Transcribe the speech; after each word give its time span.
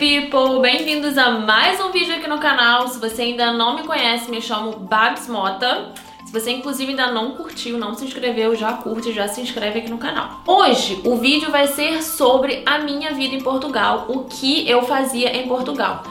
people! 0.00 0.62
Bem-vindos 0.62 1.18
a 1.18 1.30
mais 1.30 1.78
um 1.78 1.92
vídeo 1.92 2.14
aqui 2.14 2.26
no 2.26 2.38
canal. 2.38 2.88
Se 2.88 2.98
você 2.98 3.20
ainda 3.20 3.52
não 3.52 3.76
me 3.76 3.82
conhece, 3.82 4.30
me 4.30 4.40
chamo 4.40 4.72
Babs 4.72 5.28
Mota. 5.28 5.92
Se 6.24 6.32
você 6.32 6.52
inclusive 6.52 6.92
ainda 6.92 7.12
não 7.12 7.32
curtiu, 7.32 7.76
não 7.76 7.94
se 7.94 8.06
inscreveu, 8.06 8.56
já 8.56 8.72
curte, 8.72 9.12
já 9.12 9.28
se 9.28 9.42
inscreve 9.42 9.80
aqui 9.80 9.90
no 9.90 9.98
canal. 9.98 10.40
Hoje 10.46 11.02
o 11.04 11.16
vídeo 11.16 11.50
vai 11.50 11.66
ser 11.66 12.02
sobre 12.02 12.62
a 12.64 12.78
minha 12.78 13.12
vida 13.12 13.34
em 13.34 13.42
Portugal, 13.42 14.06
o 14.08 14.24
que 14.24 14.66
eu 14.66 14.84
fazia 14.84 15.36
em 15.36 15.46
Portugal. 15.46 16.02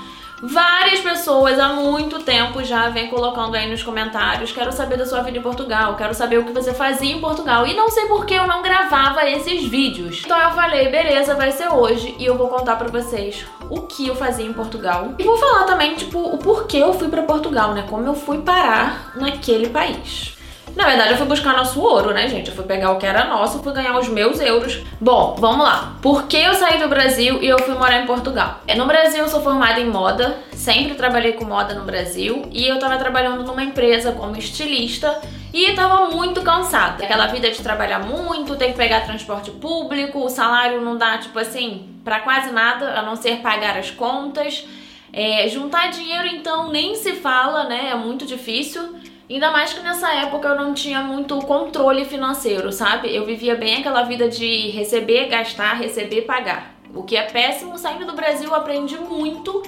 Várias 0.42 1.02
pessoas 1.02 1.60
há 1.60 1.70
muito 1.74 2.20
tempo 2.20 2.64
já 2.64 2.90
vêm 2.90 3.10
colocando 3.10 3.56
aí 3.56 3.70
nos 3.70 3.84
comentários 3.84 4.52
quero 4.52 4.72
saber 4.72 4.98
da 4.98 5.06
sua 5.06 5.22
vida 5.22 5.38
em 5.38 5.42
Portugal, 5.42 5.96
quero 5.96 6.14
saber 6.14 6.38
o 6.38 6.46
que 6.46 6.54
você 6.54 6.74
fazia 6.74 7.14
em 7.14 7.20
Portugal 7.20 7.68
e 7.68 7.76
não 7.76 7.90
sei 7.90 8.06
por 8.06 8.26
que 8.26 8.34
eu 8.34 8.48
não 8.48 8.62
gravava 8.62 9.30
esses 9.30 9.66
vídeos. 9.66 10.22
Então 10.24 10.40
eu 10.40 10.52
falei, 10.52 10.90
beleza, 10.90 11.36
vai 11.36 11.52
ser 11.52 11.68
hoje 11.70 12.16
e 12.18 12.26
eu 12.26 12.38
vou 12.38 12.48
contar 12.48 12.78
pra 12.78 12.88
vocês 12.88 13.46
o 13.70 13.82
que 13.82 14.08
eu 14.08 14.16
fazia 14.16 14.46
em 14.46 14.54
Portugal 14.54 15.14
e 15.18 15.24
vou 15.24 15.38
falar 15.38 15.66
também, 15.66 15.96
tipo, 15.96 16.20
o 16.20 16.38
porquê 16.38 16.78
eu 16.78 16.94
fui 16.94 17.10
pra 17.10 17.24
Portugal, 17.24 17.74
né, 17.74 17.86
como 17.90 18.08
eu 18.08 18.14
fui 18.14 18.40
parar 18.40 19.12
naquele 19.16 19.70
país. 19.70 20.39
Na 20.76 20.86
verdade, 20.86 21.12
eu 21.12 21.18
fui 21.18 21.26
buscar 21.26 21.56
nosso 21.56 21.82
ouro, 21.82 22.14
né, 22.14 22.28
gente? 22.28 22.50
Eu 22.50 22.56
fui 22.56 22.64
pegar 22.64 22.92
o 22.92 22.98
que 22.98 23.06
era 23.06 23.26
nosso, 23.26 23.62
fui 23.62 23.74
ganhar 23.74 23.98
os 23.98 24.08
meus 24.08 24.40
euros. 24.40 24.82
Bom, 25.00 25.36
vamos 25.38 25.66
lá. 25.66 25.98
Por 26.02 26.28
que 26.28 26.38
eu 26.38 26.54
saí 26.54 26.80
do 26.80 26.88
Brasil 26.88 27.42
e 27.42 27.48
eu 27.48 27.60
fui 27.60 27.74
morar 27.76 28.02
em 28.02 28.06
Portugal? 28.06 28.62
No 28.76 28.86
Brasil, 28.86 29.20
eu 29.20 29.28
sou 29.30 29.42
formada 29.42 29.80
em 29.80 29.90
moda, 29.90 30.38
sempre 30.54 30.96
trabalhei 30.96 31.34
com 31.34 31.46
moda 31.46 31.74
no 31.74 31.84
Brasil 31.84 32.48
e 32.52 32.68
eu 32.68 32.80
tava 32.80 32.98
trabalhando 32.98 33.44
numa 33.44 33.64
empresa 33.64 34.12
como 34.12 34.38
estilista 34.38 35.20
e 35.54 35.74
tava 35.74 36.10
muito 36.10 36.42
cansada. 36.42 37.04
Aquela 37.04 37.28
vida 37.28 37.50
de 37.50 37.62
trabalhar 37.62 38.00
muito, 38.00 38.56
ter 38.56 38.68
que 38.68 38.78
pegar 38.78 39.02
transporte 39.02 39.52
público, 39.52 40.24
o 40.24 40.30
salário 40.30 40.82
não 40.82 40.98
dá, 40.98 41.18
tipo 41.18 41.38
assim, 41.40 41.90
pra 42.04 42.20
quase 42.20 42.52
nada, 42.52 43.00
a 43.00 43.02
não 43.02 43.16
ser 43.16 43.38
pagar 43.38 43.78
as 43.78 43.92
contas. 43.92 44.66
É, 45.12 45.48
juntar 45.48 45.90
dinheiro, 45.90 46.28
então, 46.28 46.70
nem 46.70 46.94
se 46.94 47.14
fala, 47.14 47.64
né? 47.64 47.90
É 47.92 47.96
muito 47.96 48.28
difícil. 48.28 48.96
Ainda 49.30 49.52
mais 49.52 49.72
que 49.72 49.82
nessa 49.82 50.12
época 50.12 50.48
eu 50.48 50.56
não 50.56 50.74
tinha 50.74 51.02
muito 51.02 51.38
controle 51.42 52.04
financeiro, 52.04 52.72
sabe? 52.72 53.16
Eu 53.16 53.28
vivia 53.28 53.56
bem 53.56 53.76
aquela 53.76 54.02
vida 54.02 54.28
de 54.28 54.70
receber, 54.72 55.28
gastar, 55.28 55.76
receber, 55.76 56.24
pagar. 56.24 56.74
O 56.96 57.04
que 57.04 57.16
é 57.16 57.22
péssimo. 57.22 57.78
Saindo 57.78 58.08
do 58.08 58.14
Brasil, 58.14 58.50
eu 58.50 58.56
aprendi 58.56 58.98
muito 58.98 59.62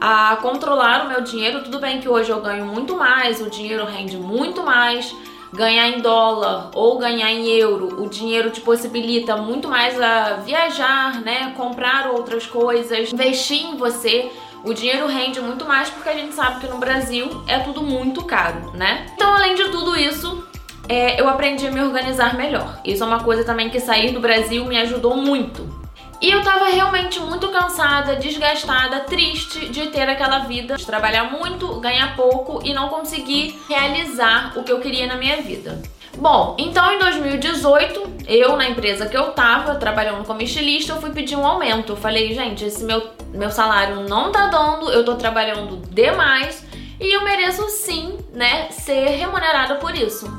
a 0.00 0.36
controlar 0.36 1.04
o 1.04 1.08
meu 1.08 1.20
dinheiro. 1.20 1.64
Tudo 1.64 1.80
bem 1.80 2.00
que 2.00 2.08
hoje 2.08 2.30
eu 2.30 2.40
ganho 2.40 2.64
muito 2.64 2.96
mais, 2.96 3.40
o 3.40 3.50
dinheiro 3.50 3.84
rende 3.84 4.16
muito 4.16 4.62
mais. 4.62 5.12
Ganhar 5.52 5.88
em 5.88 6.00
dólar 6.00 6.70
ou 6.72 6.96
ganhar 6.96 7.30
em 7.30 7.46
euro, 7.48 8.02
o 8.02 8.08
dinheiro 8.08 8.50
te 8.50 8.60
possibilita 8.60 9.36
muito 9.36 9.68
mais 9.68 10.00
a 10.00 10.36
viajar, 10.36 11.20
né? 11.20 11.52
Comprar 11.56 12.08
outras 12.08 12.46
coisas, 12.46 13.12
investir 13.12 13.66
em 13.66 13.76
você 13.76 14.30
o 14.64 14.72
dinheiro 14.72 15.06
rende 15.06 15.40
muito 15.40 15.64
mais 15.64 15.90
porque 15.90 16.08
a 16.08 16.14
gente 16.14 16.34
sabe 16.34 16.60
que 16.60 16.66
no 16.66 16.78
Brasil 16.78 17.42
é 17.46 17.58
tudo 17.58 17.82
muito 17.82 18.24
caro, 18.24 18.70
né? 18.74 19.06
Então, 19.14 19.32
além 19.34 19.54
de 19.54 19.64
tudo 19.70 19.96
isso, 19.96 20.46
é, 20.88 21.20
eu 21.20 21.28
aprendi 21.28 21.66
a 21.66 21.70
me 21.70 21.80
organizar 21.80 22.36
melhor. 22.36 22.80
Isso 22.84 23.02
é 23.02 23.06
uma 23.06 23.22
coisa 23.22 23.44
também 23.44 23.70
que 23.70 23.80
sair 23.80 24.12
do 24.12 24.20
Brasil 24.20 24.64
me 24.64 24.78
ajudou 24.78 25.16
muito. 25.16 25.82
E 26.20 26.30
eu 26.30 26.40
tava 26.42 26.66
realmente 26.66 27.18
muito 27.18 27.48
cansada, 27.48 28.14
desgastada, 28.14 29.00
triste 29.00 29.68
de 29.68 29.88
ter 29.88 30.08
aquela 30.08 30.40
vida 30.40 30.76
de 30.76 30.86
trabalhar 30.86 31.24
muito, 31.24 31.80
ganhar 31.80 32.14
pouco 32.14 32.60
e 32.64 32.72
não 32.72 32.88
conseguir 32.88 33.60
realizar 33.68 34.52
o 34.56 34.62
que 34.62 34.70
eu 34.70 34.78
queria 34.78 35.08
na 35.08 35.16
minha 35.16 35.42
vida. 35.42 35.82
Bom, 36.16 36.56
então 36.58 36.92
em 36.92 36.98
2018, 36.98 38.24
eu 38.28 38.56
na 38.56 38.68
empresa 38.68 39.06
que 39.06 39.16
eu 39.16 39.32
tava, 39.32 39.76
trabalhando 39.76 40.24
como 40.24 40.42
estilista, 40.42 40.92
eu 40.92 41.00
fui 41.00 41.10
pedir 41.10 41.36
um 41.36 41.46
aumento. 41.46 41.92
Eu 41.92 41.96
falei, 41.96 42.34
gente, 42.34 42.64
esse 42.64 42.84
meu, 42.84 43.10
meu 43.32 43.50
salário 43.50 44.08
não 44.08 44.30
tá 44.30 44.46
dando, 44.46 44.90
eu 44.90 45.04
tô 45.04 45.14
trabalhando 45.14 45.78
demais 45.90 46.64
e 47.00 47.16
eu 47.16 47.24
mereço 47.24 47.68
sim, 47.68 48.18
né, 48.32 48.68
ser 48.70 49.08
remunerada 49.16 49.76
por 49.76 49.94
isso. 49.96 50.30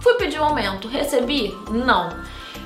Fui 0.00 0.14
pedir 0.14 0.40
um 0.40 0.44
aumento, 0.44 0.88
recebi? 0.88 1.54
Não. 1.70 2.08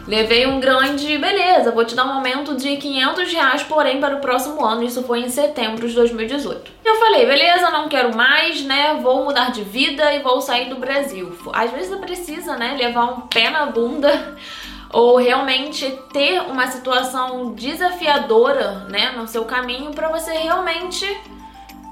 Levei 0.07 0.47
um 0.47 0.59
grande, 0.59 1.17
beleza, 1.17 1.71
vou 1.71 1.85
te 1.85 1.95
dar 1.95 2.05
um 2.05 2.15
aumento 2.15 2.57
de 2.57 2.77
500 2.77 3.33
reais, 3.33 3.63
porém 3.63 4.01
para 4.01 4.17
o 4.17 4.21
próximo 4.21 4.65
ano, 4.65 4.83
isso 4.83 5.03
foi 5.05 5.21
em 5.21 5.29
setembro 5.29 5.87
de 5.87 5.95
2018. 5.95 6.73
Eu 6.85 6.97
falei, 6.97 7.25
beleza, 7.25 7.71
não 7.71 7.89
quero 7.89 8.15
mais, 8.17 8.63
né, 8.63 8.99
vou 9.01 9.25
mudar 9.25 9.53
de 9.53 9.63
vida 9.63 10.13
e 10.13 10.19
vou 10.19 10.41
sair 10.41 10.69
do 10.69 10.77
Brasil. 10.77 11.33
Às 11.53 11.71
vezes 11.71 11.97
precisa, 12.01 12.57
né, 12.57 12.77
levar 12.77 13.05
um 13.05 13.21
pé 13.23 13.49
na 13.51 13.67
bunda 13.67 14.37
ou 14.91 15.17
realmente 15.19 15.89
ter 16.13 16.41
uma 16.43 16.67
situação 16.67 17.53
desafiadora, 17.53 18.87
né, 18.91 19.13
no 19.17 19.29
seu 19.29 19.45
caminho 19.45 19.93
para 19.93 20.09
você 20.09 20.33
realmente 20.33 21.07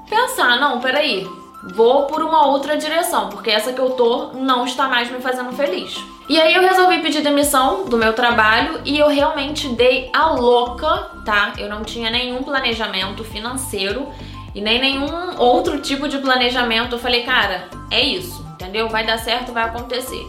pensar, 0.09 0.59
não, 0.59 0.81
peraí, 0.81 1.25
vou 1.63 2.05
por 2.05 2.21
uma 2.21 2.47
outra 2.47 2.77
direção, 2.77 3.29
porque 3.29 3.49
essa 3.49 3.73
que 3.73 3.79
eu 3.79 3.91
tô 3.91 4.33
não 4.33 4.65
está 4.65 4.87
mais 4.87 5.11
me 5.11 5.19
fazendo 5.21 5.51
feliz. 5.51 5.95
E 6.27 6.39
aí 6.39 6.53
eu 6.53 6.61
resolvi 6.61 6.99
pedir 6.99 7.21
demissão 7.21 7.85
do 7.85 7.97
meu 7.97 8.13
trabalho 8.13 8.81
e 8.85 8.97
eu 8.97 9.09
realmente 9.09 9.67
dei 9.69 10.09
a 10.13 10.31
louca, 10.31 11.09
tá? 11.25 11.53
Eu 11.57 11.69
não 11.69 11.83
tinha 11.83 12.09
nenhum 12.09 12.41
planejamento 12.41 13.23
financeiro 13.23 14.07
e 14.55 14.61
nem 14.61 14.79
nenhum 14.79 15.37
outro 15.37 15.79
tipo 15.79 16.07
de 16.07 16.17
planejamento. 16.19 16.95
Eu 16.95 16.99
falei, 16.99 17.23
cara, 17.23 17.67
é 17.89 18.01
isso, 18.01 18.45
entendeu? 18.53 18.87
Vai 18.87 19.05
dar 19.05 19.17
certo, 19.17 19.51
vai 19.51 19.63
acontecer. 19.63 20.25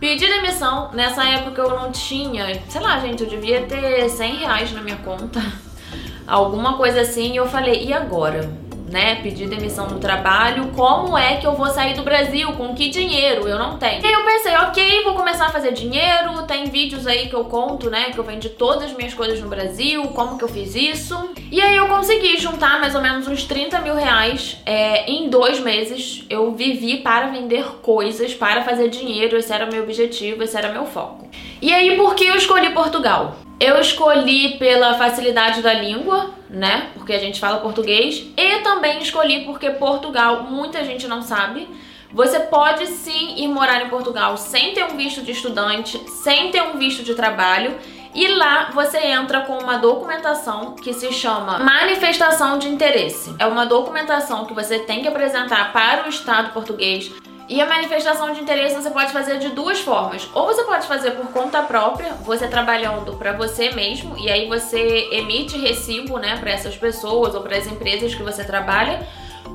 Pedi 0.00 0.26
demissão, 0.26 0.90
nessa 0.92 1.24
época 1.24 1.62
eu 1.62 1.70
não 1.70 1.92
tinha, 1.92 2.60
sei 2.68 2.80
lá, 2.80 2.98
gente, 2.98 3.22
eu 3.22 3.28
devia 3.28 3.62
ter 3.62 4.08
100 4.08 4.36
reais 4.36 4.72
na 4.72 4.82
minha 4.82 4.96
conta, 4.96 5.40
alguma 6.26 6.76
coisa 6.76 7.02
assim, 7.02 7.32
e 7.32 7.36
eu 7.36 7.46
falei, 7.46 7.84
e 7.84 7.92
agora? 7.92 8.63
Né, 8.88 9.16
pedir 9.16 9.48
demissão 9.48 9.86
do 9.86 9.98
trabalho, 9.98 10.70
como 10.74 11.16
é 11.16 11.36
que 11.36 11.46
eu 11.46 11.54
vou 11.54 11.66
sair 11.68 11.94
do 11.94 12.02
Brasil? 12.02 12.52
Com 12.52 12.74
que 12.74 12.88
dinheiro? 12.88 13.48
Eu 13.48 13.58
não 13.58 13.78
tenho. 13.78 14.02
E 14.02 14.06
aí 14.06 14.12
eu 14.12 14.24
pensei, 14.24 14.54
ok, 14.56 15.02
vou 15.04 15.14
começar 15.14 15.46
a 15.46 15.50
fazer 15.50 15.72
dinheiro, 15.72 16.42
tem 16.46 16.64
vídeos 16.66 17.06
aí 17.06 17.28
que 17.28 17.34
eu 17.34 17.44
conto, 17.44 17.90
né, 17.90 18.10
que 18.10 18.18
eu 18.18 18.24
vendi 18.24 18.48
todas 18.48 18.84
as 18.84 18.96
minhas 18.96 19.14
coisas 19.14 19.40
no 19.40 19.48
Brasil, 19.48 20.02
como 20.08 20.38
que 20.38 20.44
eu 20.44 20.48
fiz 20.48 20.74
isso. 20.74 21.30
E 21.50 21.60
aí 21.60 21.76
eu 21.76 21.88
consegui 21.88 22.36
juntar 22.38 22.80
mais 22.80 22.94
ou 22.94 23.00
menos 23.00 23.26
uns 23.26 23.44
30 23.44 23.80
mil 23.80 23.94
reais 23.94 24.58
é, 24.66 25.10
em 25.10 25.28
dois 25.28 25.60
meses. 25.60 26.24
Eu 26.28 26.52
vivi 26.52 26.98
para 26.98 27.28
vender 27.28 27.64
coisas, 27.82 28.34
para 28.34 28.62
fazer 28.62 28.88
dinheiro, 28.88 29.36
esse 29.36 29.52
era 29.52 29.64
o 29.64 29.72
meu 29.72 29.82
objetivo, 29.82 30.42
esse 30.42 30.56
era 30.56 30.72
meu 30.72 30.86
foco. 30.86 31.28
E 31.60 31.72
aí, 31.72 31.96
por 31.96 32.14
que 32.14 32.26
eu 32.26 32.36
escolhi 32.36 32.70
Portugal? 32.70 33.36
Eu 33.58 33.80
escolhi 33.80 34.58
pela 34.58 34.94
facilidade 34.94 35.62
da 35.62 35.72
língua, 35.72 36.30
né? 36.54 36.90
Porque 36.94 37.12
a 37.12 37.18
gente 37.18 37.40
fala 37.40 37.58
português. 37.58 38.26
E 38.36 38.60
também 38.60 39.02
escolhi 39.02 39.44
porque 39.44 39.70
Portugal, 39.70 40.44
muita 40.44 40.84
gente 40.84 41.06
não 41.06 41.22
sabe. 41.22 41.68
Você 42.12 42.38
pode 42.40 42.86
sim 42.86 43.34
ir 43.42 43.48
morar 43.48 43.84
em 43.84 43.88
Portugal 43.88 44.36
sem 44.36 44.72
ter 44.72 44.84
um 44.84 44.96
visto 44.96 45.20
de 45.20 45.32
estudante, 45.32 45.98
sem 46.08 46.50
ter 46.50 46.62
um 46.62 46.78
visto 46.78 47.02
de 47.02 47.14
trabalho. 47.14 47.76
E 48.14 48.28
lá 48.28 48.70
você 48.72 48.98
entra 48.98 49.40
com 49.40 49.58
uma 49.58 49.78
documentação 49.78 50.76
que 50.76 50.92
se 50.92 51.12
chama 51.12 51.58
manifestação 51.58 52.58
de 52.58 52.68
interesse. 52.68 53.34
É 53.40 53.46
uma 53.46 53.66
documentação 53.66 54.44
que 54.44 54.54
você 54.54 54.78
tem 54.78 55.02
que 55.02 55.08
apresentar 55.08 55.72
para 55.72 56.06
o 56.06 56.08
Estado 56.08 56.52
português 56.52 57.10
e 57.48 57.60
a 57.60 57.66
manifestação 57.66 58.32
de 58.32 58.40
interesse 58.40 58.74
você 58.74 58.90
pode 58.90 59.12
fazer 59.12 59.38
de 59.38 59.50
duas 59.50 59.80
formas. 59.80 60.28
Ou 60.32 60.46
você 60.46 60.62
pode 60.64 60.86
fazer 60.86 61.12
por 61.12 61.26
conta 61.26 61.62
própria, 61.62 62.12
você 62.22 62.48
trabalhando 62.48 63.14
para 63.16 63.32
você 63.32 63.70
mesmo, 63.70 64.16
e 64.16 64.30
aí 64.30 64.48
você 64.48 65.08
emite 65.12 65.58
recibo, 65.58 66.18
né, 66.18 66.38
para 66.38 66.50
essas 66.50 66.76
pessoas 66.76 67.34
ou 67.34 67.42
para 67.42 67.56
as 67.56 67.66
empresas 67.66 68.14
que 68.14 68.22
você 68.22 68.44
trabalha. 68.44 69.06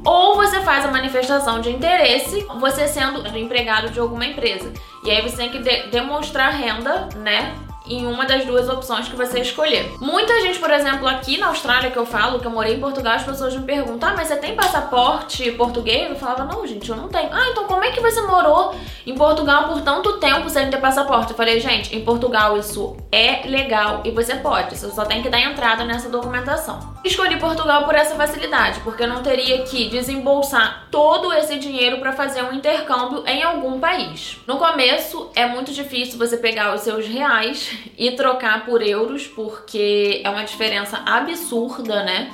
Ou 0.06 0.36
você 0.36 0.62
faz 0.62 0.86
a 0.86 0.92
manifestação 0.92 1.60
de 1.60 1.72
interesse, 1.72 2.46
você 2.60 2.88
sendo 2.88 3.26
empregado 3.38 3.90
de 3.90 4.00
alguma 4.00 4.26
empresa. 4.26 4.72
E 5.04 5.12
aí 5.12 5.22
você 5.22 5.38
tem 5.38 5.50
que 5.50 5.60
de 5.60 5.88
demonstrar 5.88 6.54
renda, 6.54 7.10
né, 7.16 7.56
em 7.90 8.06
uma 8.06 8.26
das 8.26 8.46
duas 8.46 8.70
opções 8.70 9.08
que 9.08 9.16
você 9.16 9.40
escolher. 9.40 9.92
Muita 10.00 10.40
gente, 10.42 10.60
por 10.60 10.70
exemplo, 10.72 11.08
aqui 11.08 11.38
na 11.38 11.48
Austrália 11.48 11.92
que 11.92 11.98
eu 11.98 12.06
falo, 12.06 12.40
que 12.40 12.48
eu 12.48 12.52
morei 12.52 12.75
em 12.75 12.80
Portugal, 12.80 13.13
as 13.16 13.24
pessoas 13.24 13.56
me 13.56 13.63
perguntam: 13.63 14.10
"Ah, 14.10 14.13
mas 14.16 14.28
você 14.28 14.36
tem 14.38 14.56
passaporte 14.56 15.52
português?" 15.54 16.10
Eu 16.10 16.16
falava: 16.16 16.46
"Não, 16.46 16.66
gente, 16.66 16.90
eu 16.90 16.96
não 16.96 17.08
tenho". 17.08 17.30
"Ah, 17.31 17.50
então 17.52 17.66
como 17.66 17.84
é 17.84 17.92
que 17.92 18.00
você 18.00 18.22
morou 18.22 18.75
em 19.06 19.16
Portugal 19.16 19.68
por 19.68 19.81
tanto 19.81 20.19
tempo 20.19 20.50
sem 20.50 20.69
ter 20.69 20.78
passaporte?" 20.78 21.31
Eu 21.31 21.38
falei: 21.38 21.60
"Gente, 21.60 21.96
em 21.96 22.02
Portugal 22.02 22.58
isso 22.58 22.96
é 23.12 23.48
legal 23.48 24.02
e 24.06 24.12
você 24.12 24.36
pode, 24.36 24.78
você 24.78 24.90
só 24.92 25.06
tem 25.06 25.22
que 25.22 25.30
dar 25.30 25.42
entrada 25.42 25.84
nessa 25.84 26.10
documentação". 26.10 26.80
Escolhi 27.04 27.38
Portugal 27.38 27.86
por 27.86 27.96
essa 27.96 28.16
facilidade, 28.16 28.81
porque 28.81 29.04
eu 29.04 29.08
não 29.08 29.24
teria 29.24 29.63
que 29.63 29.90
desembolsar 29.90 30.88
todo 30.92 31.34
esse 31.34 31.58
dinheiro 31.58 31.98
para 32.00 32.12
fazer 32.12 32.44
um 32.44 32.54
intercâmbio 32.54 33.24
em 33.25 33.42
algum 33.42 33.80
país. 33.80 34.38
No 34.46 34.58
começo 34.58 35.30
é 35.36 35.46
muito 35.46 35.72
difícil 35.72 36.18
você 36.18 36.38
pegar 36.38 36.75
os 36.75 36.81
seus 36.81 37.08
reais 37.08 37.79
e 37.98 38.12
trocar 38.12 38.66
por 38.66 38.81
euros, 38.81 39.28
porque 39.28 40.22
é 40.24 40.30
uma 40.30 40.44
diferença 40.44 41.02
absurda, 41.06 42.04
né? 42.04 42.31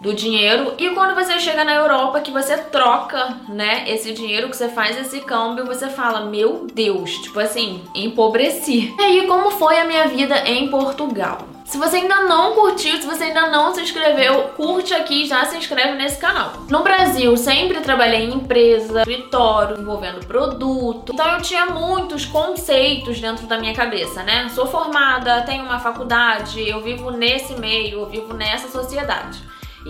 Do 0.00 0.14
dinheiro 0.14 0.74
e 0.78 0.90
quando 0.90 1.14
você 1.14 1.38
chega 1.40 1.64
na 1.64 1.74
Europa 1.74 2.20
que 2.20 2.30
você 2.30 2.56
troca, 2.56 3.36
né, 3.48 3.84
esse 3.88 4.12
dinheiro 4.12 4.48
que 4.48 4.56
você 4.56 4.68
faz 4.68 4.96
esse 4.98 5.20
câmbio, 5.20 5.66
você 5.66 5.88
fala, 5.88 6.26
meu 6.26 6.66
Deus, 6.72 7.10
tipo 7.18 7.40
assim, 7.40 7.82
empobreci. 7.94 8.94
E 8.98 9.02
aí 9.02 9.26
como 9.26 9.50
foi 9.50 9.78
a 9.78 9.84
minha 9.84 10.06
vida 10.06 10.38
em 10.46 10.68
Portugal? 10.68 11.48
Se 11.68 11.76
você 11.76 11.98
ainda 11.98 12.22
não 12.22 12.54
curtiu, 12.54 12.96
se 12.96 13.06
você 13.06 13.24
ainda 13.24 13.50
não 13.50 13.74
se 13.74 13.82
inscreveu, 13.82 14.44
curte 14.56 14.94
aqui 14.94 15.24
e 15.24 15.26
já 15.26 15.44
se 15.44 15.54
inscreve 15.58 15.98
nesse 15.98 16.18
canal. 16.18 16.52
No 16.70 16.82
Brasil, 16.82 17.36
sempre 17.36 17.80
trabalhei 17.80 18.24
em 18.24 18.36
empresa, 18.36 19.00
escritório, 19.00 19.78
envolvendo 19.78 20.24
produto. 20.24 21.12
Então 21.12 21.30
eu 21.30 21.42
tinha 21.42 21.66
muitos 21.66 22.24
conceitos 22.24 23.20
dentro 23.20 23.46
da 23.46 23.58
minha 23.58 23.74
cabeça, 23.74 24.22
né? 24.22 24.48
Sou 24.48 24.66
formada, 24.66 25.42
tenho 25.42 25.62
uma 25.62 25.78
faculdade, 25.78 26.66
eu 26.66 26.80
vivo 26.80 27.10
nesse 27.10 27.52
meio, 27.60 28.00
eu 28.00 28.06
vivo 28.06 28.32
nessa 28.32 28.68
sociedade. 28.68 29.38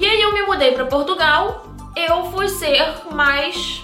E 0.00 0.06
aí 0.06 0.22
eu 0.22 0.32
me 0.32 0.42
mudei 0.42 0.70
para 0.70 0.84
Portugal, 0.84 1.66
eu 1.96 2.30
fui 2.30 2.48
ser 2.48 2.80
mais 3.10 3.82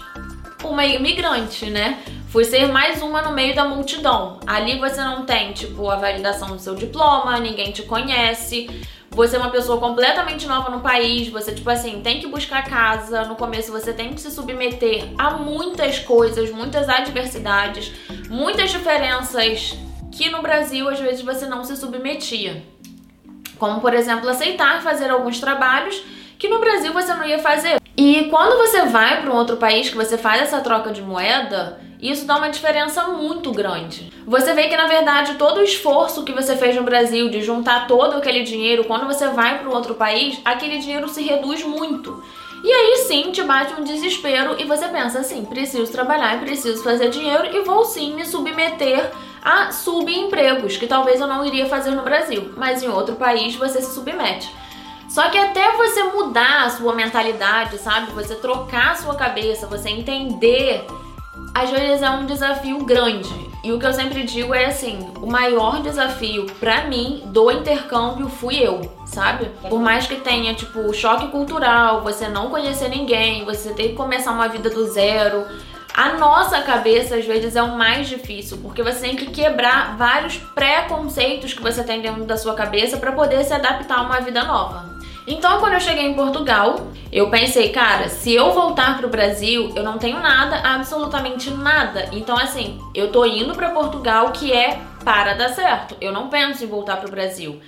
uma 0.62 0.86
imigrante, 0.86 1.68
né? 1.68 2.04
Fui 2.28 2.44
ser 2.44 2.68
mais 2.68 3.02
uma 3.02 3.20
no 3.20 3.32
meio 3.32 3.52
da 3.52 3.64
multidão. 3.64 4.38
Ali 4.46 4.78
você 4.78 5.02
não 5.02 5.26
tem, 5.26 5.52
tipo, 5.52 5.90
a 5.90 5.96
validação 5.96 6.48
do 6.48 6.58
seu 6.60 6.76
diploma, 6.76 7.40
ninguém 7.40 7.72
te 7.72 7.82
conhece. 7.82 8.70
Você 9.10 9.34
é 9.34 9.40
uma 9.40 9.50
pessoa 9.50 9.80
completamente 9.80 10.46
nova 10.46 10.70
no 10.70 10.80
país, 10.80 11.28
você, 11.28 11.52
tipo 11.52 11.68
assim, 11.68 12.00
tem 12.00 12.20
que 12.20 12.28
buscar 12.28 12.62
casa. 12.64 13.24
No 13.24 13.34
começo 13.34 13.72
você 13.72 13.92
tem 13.92 14.12
que 14.12 14.20
se 14.20 14.30
submeter 14.30 15.08
a 15.18 15.32
muitas 15.32 15.98
coisas, 15.98 16.48
muitas 16.52 16.88
adversidades, 16.88 17.92
muitas 18.30 18.70
diferenças 18.70 19.76
que 20.12 20.30
no 20.30 20.42
Brasil 20.42 20.88
às 20.88 21.00
vezes 21.00 21.22
você 21.22 21.44
não 21.46 21.64
se 21.64 21.76
submetia. 21.76 22.62
Como, 23.58 23.80
por 23.80 23.94
exemplo, 23.94 24.28
aceitar 24.28 24.82
fazer 24.82 25.10
alguns 25.10 25.40
trabalhos 25.40 26.02
que 26.38 26.48
no 26.48 26.58
Brasil 26.58 26.92
você 26.92 27.14
não 27.14 27.24
ia 27.24 27.38
fazer. 27.38 27.80
E 27.96 28.24
quando 28.24 28.58
você 28.58 28.82
vai 28.86 29.20
para 29.20 29.30
um 29.30 29.36
outro 29.36 29.56
país 29.56 29.88
que 29.88 29.96
você 29.96 30.18
faz 30.18 30.42
essa 30.42 30.60
troca 30.60 30.90
de 30.90 31.00
moeda, 31.00 31.80
isso 32.00 32.26
dá 32.26 32.36
uma 32.36 32.50
diferença 32.50 33.04
muito 33.08 33.50
grande. 33.52 34.12
Você 34.26 34.52
vê 34.52 34.68
que 34.68 34.76
na 34.76 34.86
verdade 34.86 35.34
todo 35.34 35.58
o 35.58 35.62
esforço 35.62 36.24
que 36.24 36.32
você 36.32 36.56
fez 36.56 36.76
no 36.76 36.82
Brasil 36.82 37.30
de 37.30 37.42
juntar 37.42 37.86
todo 37.86 38.16
aquele 38.16 38.42
dinheiro, 38.42 38.84
quando 38.84 39.06
você 39.06 39.28
vai 39.28 39.58
para 39.58 39.70
um 39.70 39.74
outro 39.74 39.94
país, 39.94 40.38
aquele 40.44 40.78
dinheiro 40.78 41.08
se 41.08 41.22
reduz 41.22 41.64
muito. 41.64 42.22
E 42.62 42.70
aí 42.70 42.96
sim 43.06 43.30
te 43.30 43.42
bate 43.42 43.78
um 43.78 43.84
desespero 43.84 44.56
e 44.58 44.64
você 44.64 44.88
pensa 44.88 45.20
assim: 45.20 45.44
preciso 45.44 45.92
trabalhar, 45.92 46.40
preciso 46.40 46.82
fazer 46.82 47.10
dinheiro 47.10 47.54
e 47.54 47.60
vou 47.60 47.84
sim 47.84 48.14
me 48.14 48.26
submeter 48.26 49.10
a 49.44 49.70
subempregos, 49.70 50.78
que 50.78 50.86
talvez 50.86 51.20
eu 51.20 51.26
não 51.26 51.44
iria 51.44 51.66
fazer 51.66 51.90
no 51.90 52.02
Brasil, 52.02 52.52
mas 52.56 52.82
em 52.82 52.88
outro 52.88 53.14
país 53.16 53.54
você 53.54 53.82
se 53.82 53.92
submete. 53.92 54.50
Só 55.08 55.28
que 55.28 55.38
até 55.38 55.76
você 55.76 56.02
mudar 56.04 56.64
a 56.64 56.70
sua 56.70 56.94
mentalidade, 56.94 57.78
sabe? 57.78 58.10
Você 58.12 58.34
trocar 58.36 58.92
a 58.92 58.94
sua 58.96 59.14
cabeça, 59.14 59.66
você 59.66 59.90
entender, 59.90 60.84
às 61.54 61.70
vezes 61.70 62.02
é 62.02 62.10
um 62.10 62.24
desafio 62.24 62.84
grande. 62.84 63.32
E 63.62 63.72
o 63.72 63.78
que 63.78 63.86
eu 63.86 63.92
sempre 63.92 64.24
digo 64.24 64.52
é 64.52 64.66
assim, 64.66 65.10
o 65.22 65.26
maior 65.26 65.80
desafio 65.80 66.46
para 66.58 66.84
mim 66.84 67.22
do 67.26 67.50
intercâmbio 67.50 68.28
fui 68.28 68.56
eu, 68.56 68.92
sabe? 69.06 69.50
Por 69.70 69.80
mais 69.80 70.06
que 70.06 70.16
tenha 70.16 70.52
tipo 70.52 70.92
choque 70.92 71.28
cultural, 71.28 72.02
você 72.02 72.28
não 72.28 72.50
conhecer 72.50 72.88
ninguém, 72.88 73.44
você 73.44 73.72
ter 73.72 73.90
que 73.90 73.94
começar 73.94 74.32
uma 74.32 74.48
vida 74.48 74.68
do 74.68 74.84
zero, 74.86 75.46
a 75.94 76.14
nossa 76.14 76.60
cabeça 76.62 77.14
às 77.14 77.24
vezes 77.24 77.54
é 77.54 77.62
o 77.62 77.78
mais 77.78 78.08
difícil, 78.08 78.58
porque 78.58 78.82
você 78.82 78.98
tem 78.98 79.14
que 79.14 79.26
quebrar 79.26 79.96
vários 79.96 80.36
preconceitos 80.36 81.54
que 81.54 81.62
você 81.62 81.84
tem 81.84 82.02
dentro 82.02 82.24
da 82.24 82.36
sua 82.36 82.54
cabeça 82.54 82.96
para 82.96 83.12
poder 83.12 83.44
se 83.44 83.54
adaptar 83.54 83.98
a 83.98 84.02
uma 84.02 84.20
vida 84.20 84.42
nova. 84.42 84.92
Então, 85.24 85.60
quando 85.60 85.74
eu 85.74 85.80
cheguei 85.80 86.04
em 86.04 86.14
Portugal, 86.14 86.88
eu 87.12 87.30
pensei, 87.30 87.68
cara, 87.68 88.08
se 88.08 88.34
eu 88.34 88.52
voltar 88.52 88.98
pro 88.98 89.08
Brasil, 89.08 89.72
eu 89.76 89.84
não 89.84 89.96
tenho 89.96 90.18
nada, 90.18 90.56
absolutamente 90.68 91.48
nada. 91.50 92.08
Então, 92.10 92.36
assim, 92.36 92.78
eu 92.92 93.12
tô 93.12 93.24
indo 93.24 93.54
para 93.54 93.70
Portugal 93.70 94.32
que 94.32 94.52
é 94.52 94.80
para 95.04 95.32
dar 95.34 95.50
certo. 95.50 95.96
Eu 96.00 96.12
não 96.12 96.28
penso 96.28 96.64
em 96.64 96.66
voltar 96.66 96.96
pro 96.96 97.10
Brasil. 97.10 97.60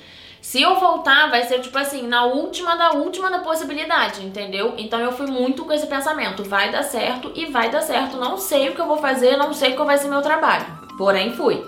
Se 0.46 0.62
eu 0.62 0.78
voltar, 0.78 1.28
vai 1.28 1.42
ser 1.42 1.58
tipo 1.58 1.76
assim, 1.76 2.06
na 2.06 2.24
última 2.24 2.76
da 2.76 2.92
última 2.92 3.28
da 3.28 3.40
possibilidade, 3.40 4.24
entendeu? 4.24 4.74
Então 4.78 5.00
eu 5.00 5.10
fui 5.10 5.26
muito 5.26 5.64
com 5.64 5.72
esse 5.72 5.88
pensamento, 5.88 6.44
vai 6.44 6.70
dar 6.70 6.84
certo 6.84 7.32
e 7.34 7.46
vai 7.46 7.68
dar 7.68 7.82
certo. 7.82 8.16
Não 8.16 8.38
sei 8.38 8.68
o 8.68 8.74
que 8.76 8.80
eu 8.80 8.86
vou 8.86 8.98
fazer, 8.98 9.36
não 9.36 9.52
sei 9.52 9.72
qual 9.72 9.88
vai 9.88 9.98
ser 9.98 10.06
meu 10.06 10.22
trabalho. 10.22 10.64
Porém, 10.96 11.34
fui. 11.34 11.60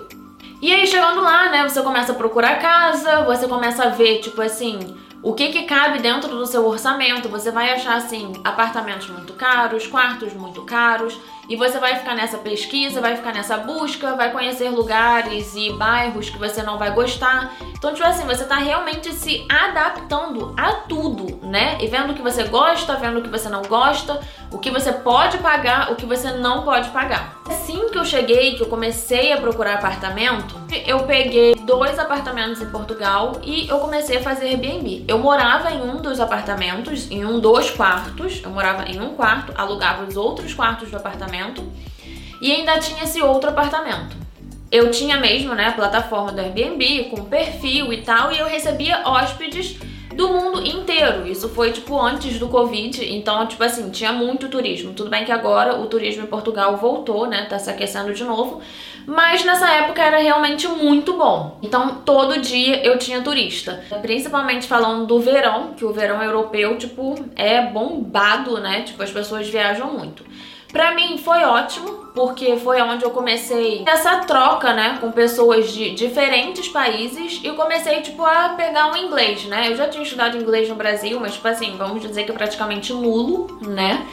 E 0.61 0.73
aí 0.73 0.87
chegando 0.87 1.19
lá, 1.19 1.49
né, 1.49 1.67
você 1.67 1.81
começa 1.81 2.13
a 2.13 2.15
procurar 2.15 2.61
casa, 2.61 3.25
você 3.25 3.49
começa 3.49 3.83
a 3.83 3.89
ver, 3.89 4.19
tipo 4.19 4.41
assim, 4.41 4.97
o 5.21 5.33
que, 5.33 5.49
que 5.49 5.63
cabe 5.63 5.99
dentro 5.99 6.29
do 6.29 6.45
seu 6.45 6.65
orçamento. 6.65 7.27
Você 7.27 7.51
vai 7.51 7.73
achar 7.73 7.97
assim 7.97 8.31
apartamentos 8.45 9.09
muito 9.09 9.33
caros, 9.33 9.87
quartos 9.87 10.33
muito 10.33 10.61
caros, 10.61 11.19
e 11.49 11.55
você 11.55 11.79
vai 11.79 11.95
ficar 11.95 12.13
nessa 12.13 12.37
pesquisa, 12.37 13.01
vai 13.01 13.15
ficar 13.15 13.33
nessa 13.33 13.57
busca, 13.57 14.15
vai 14.15 14.31
conhecer 14.31 14.69
lugares 14.69 15.55
e 15.55 15.73
bairros 15.73 16.29
que 16.29 16.37
você 16.37 16.61
não 16.61 16.77
vai 16.77 16.93
gostar. 16.93 17.55
Então, 17.75 17.91
tipo 17.91 18.05
assim, 18.05 18.23
você 18.25 18.45
tá 18.45 18.57
realmente 18.57 19.11
se 19.11 19.47
adaptando 19.49 20.53
a 20.55 20.73
tudo, 20.73 21.39
né? 21.47 21.79
E 21.81 21.87
vendo 21.87 22.11
o 22.11 22.13
que 22.13 22.21
você 22.21 22.43
gosta, 22.43 22.95
vendo 22.97 23.19
o 23.19 23.23
que 23.23 23.29
você 23.29 23.49
não 23.49 23.63
gosta, 23.63 24.19
o 24.51 24.59
que 24.59 24.69
você 24.69 24.93
pode 24.93 25.39
pagar, 25.39 25.91
o 25.91 25.95
que 25.95 26.05
você 26.05 26.31
não 26.33 26.61
pode 26.61 26.89
pagar. 26.89 27.39
Assim 27.47 27.89
que 27.89 27.97
eu 27.97 28.05
cheguei, 28.05 28.55
que 28.55 28.61
eu 28.61 28.67
comecei 28.67 29.33
a 29.33 29.37
procurar 29.37 29.73
apartamento, 29.73 30.55
eu 30.85 30.99
peguei 30.99 31.55
dois 31.55 31.97
apartamentos 31.97 32.61
em 32.61 32.69
Portugal 32.69 33.39
e 33.43 33.67
eu 33.67 33.79
comecei 33.79 34.17
a 34.17 34.21
fazer 34.21 34.49
Airbnb. 34.49 35.05
Eu 35.07 35.17
morava 35.17 35.71
em 35.71 35.81
um 35.81 35.99
dos 35.99 36.19
apartamentos, 36.19 37.09
em 37.09 37.25
um 37.25 37.39
dos 37.39 37.71
quartos, 37.71 38.41
eu 38.43 38.51
morava 38.51 38.87
em 38.87 39.01
um 39.01 39.15
quarto, 39.15 39.51
alugava 39.55 40.03
os 40.03 40.15
outros 40.15 40.53
quartos 40.53 40.91
do 40.91 40.97
apartamento 40.97 41.38
e 42.41 42.51
ainda 42.51 42.79
tinha 42.79 43.03
esse 43.03 43.21
outro 43.21 43.49
apartamento. 43.49 44.15
Eu 44.71 44.91
tinha 44.91 45.17
mesmo, 45.17 45.55
né, 45.55 45.67
a 45.67 45.71
plataforma 45.71 46.31
do 46.31 46.39
Airbnb 46.39 47.05
com 47.05 47.25
perfil 47.25 47.91
e 47.91 48.01
tal, 48.01 48.31
e 48.31 48.37
eu 48.37 48.45
recebia 48.45 49.01
hóspedes 49.03 49.77
do 50.15 50.27
mundo 50.27 50.61
inteiro. 50.65 51.25
Isso 51.25 51.49
foi 51.49 51.71
tipo 51.71 51.99
antes 51.99 52.37
do 52.37 52.47
Covid, 52.49 53.03
então, 53.13 53.47
tipo 53.47 53.63
assim, 53.63 53.89
tinha 53.89 54.11
muito 54.11 54.49
turismo. 54.49 54.93
Tudo 54.93 55.09
bem 55.09 55.25
que 55.25 55.31
agora 55.31 55.79
o 55.79 55.87
turismo 55.87 56.23
em 56.23 56.27
Portugal 56.27 56.77
voltou, 56.77 57.25
né? 57.25 57.45
Tá 57.45 57.57
se 57.57 57.69
aquecendo 57.69 58.13
de 58.13 58.23
novo, 58.23 58.61
mas 59.07 59.43
nessa 59.43 59.71
época 59.71 60.03
era 60.03 60.17
realmente 60.17 60.67
muito 60.67 61.13
bom. 61.13 61.57
Então, 61.63 62.01
todo 62.05 62.39
dia 62.39 62.85
eu 62.85 62.99
tinha 62.99 63.21
turista. 63.21 63.83
Principalmente 64.01 64.67
falando 64.67 65.07
do 65.07 65.19
verão, 65.19 65.73
que 65.73 65.85
o 65.85 65.93
verão 65.93 66.21
europeu, 66.21 66.77
tipo, 66.77 67.15
é 67.35 67.61
bombado, 67.61 68.59
né? 68.59 68.81
Tipo, 68.81 69.01
as 69.01 69.11
pessoas 69.11 69.47
viajam 69.47 69.93
muito. 69.93 70.23
Pra 70.71 70.93
mim 70.93 71.17
foi 71.17 71.43
ótimo, 71.43 72.09
porque 72.13 72.57
foi 72.57 72.79
onde 72.81 73.03
eu 73.03 73.09
comecei 73.09 73.83
essa 73.87 74.17
troca, 74.19 74.71
né, 74.71 74.99
com 75.01 75.11
pessoas 75.11 75.71
de 75.71 75.95
diferentes 75.95 76.67
países 76.67 77.41
e 77.43 77.49
comecei, 77.53 78.01
tipo, 78.01 78.23
a 78.23 78.49
pegar 78.49 78.91
o 78.91 78.97
inglês, 78.97 79.45
né? 79.45 79.69
Eu 79.69 79.75
já 79.75 79.87
tinha 79.87 80.03
estudado 80.03 80.37
inglês 80.37 80.69
no 80.69 80.75
Brasil, 80.75 81.19
mas, 81.19 81.33
tipo 81.33 81.47
assim, 81.47 81.75
vamos 81.75 82.01
dizer 82.01 82.23
que 82.23 82.31
é 82.31 82.33
praticamente 82.35 82.93
nulo, 82.93 83.59
né? 83.61 84.05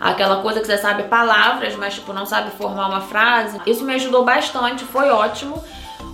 Aquela 0.00 0.42
coisa 0.42 0.60
que 0.60 0.66
você 0.66 0.78
sabe 0.78 1.04
palavras, 1.04 1.74
mas, 1.74 1.94
tipo, 1.94 2.12
não 2.12 2.26
sabe 2.26 2.50
formar 2.50 2.88
uma 2.88 3.00
frase. 3.00 3.60
Isso 3.66 3.84
me 3.84 3.94
ajudou 3.94 4.24
bastante, 4.24 4.84
foi 4.84 5.08
ótimo. 5.10 5.62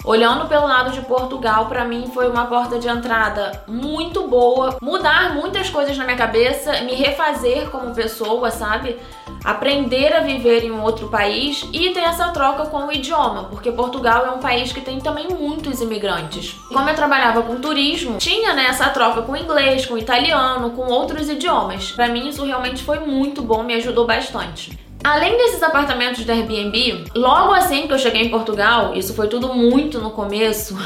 Olhando 0.05 0.49
pelo 0.49 0.67
lado 0.67 0.93
de 0.93 1.03
Portugal, 1.03 1.67
para 1.67 1.85
mim 1.85 2.11
foi 2.13 2.29
uma 2.29 2.47
porta 2.47 2.79
de 2.79 2.89
entrada 2.89 3.63
muito 3.69 4.27
boa, 4.27 4.79
mudar 4.81 5.35
muitas 5.35 5.69
coisas 5.69 5.97
na 5.97 6.05
minha 6.05 6.17
cabeça, 6.17 6.81
me 6.83 6.95
refazer 6.95 7.69
como 7.69 7.95
pessoa, 7.95 8.51
sabe? 8.51 8.99
Aprender 9.45 10.15
a 10.15 10.21
viver 10.21 10.65
em 10.65 10.71
um 10.71 10.83
outro 10.83 11.09
país 11.09 11.67
e 11.73 11.91
ter 11.91 12.01
essa 12.01 12.29
troca 12.31 12.67
com 12.67 12.87
o 12.87 12.93
idioma, 12.93 13.45
porque 13.45 13.71
Portugal 13.71 14.25
é 14.25 14.31
um 14.31 14.39
país 14.39 14.73
que 14.73 14.81
tem 14.81 15.01
também 15.01 15.29
muitos 15.29 15.81
imigrantes. 15.83 16.55
Como 16.69 16.89
eu 16.89 16.95
trabalhava 16.95 17.43
com 17.43 17.61
turismo, 17.61 18.17
tinha 18.17 18.55
né, 18.55 18.67
essa 18.69 18.89
troca 18.89 19.23
com 19.23 19.37
inglês, 19.37 19.85
com 19.85 19.99
italiano, 19.99 20.71
com 20.71 20.87
outros 20.87 21.29
idiomas. 21.29 21.93
Para 21.93 22.09
mim 22.09 22.29
isso 22.29 22.45
realmente 22.45 22.83
foi 22.83 23.01
muito 23.01 23.43
bom, 23.43 23.63
me 23.63 23.75
ajudou 23.75 24.07
bastante. 24.07 24.90
Além 25.03 25.37
desses 25.37 25.63
apartamentos 25.63 26.25
da 26.25 26.35
Airbnb, 26.35 27.05
logo 27.15 27.53
assim 27.53 27.87
que 27.87 27.93
eu 27.93 27.99
cheguei 27.99 28.23
em 28.23 28.29
Portugal, 28.29 28.95
isso 28.95 29.15
foi 29.15 29.29
tudo 29.29 29.55
muito 29.55 29.99
no 29.99 30.11
começo, 30.11 30.77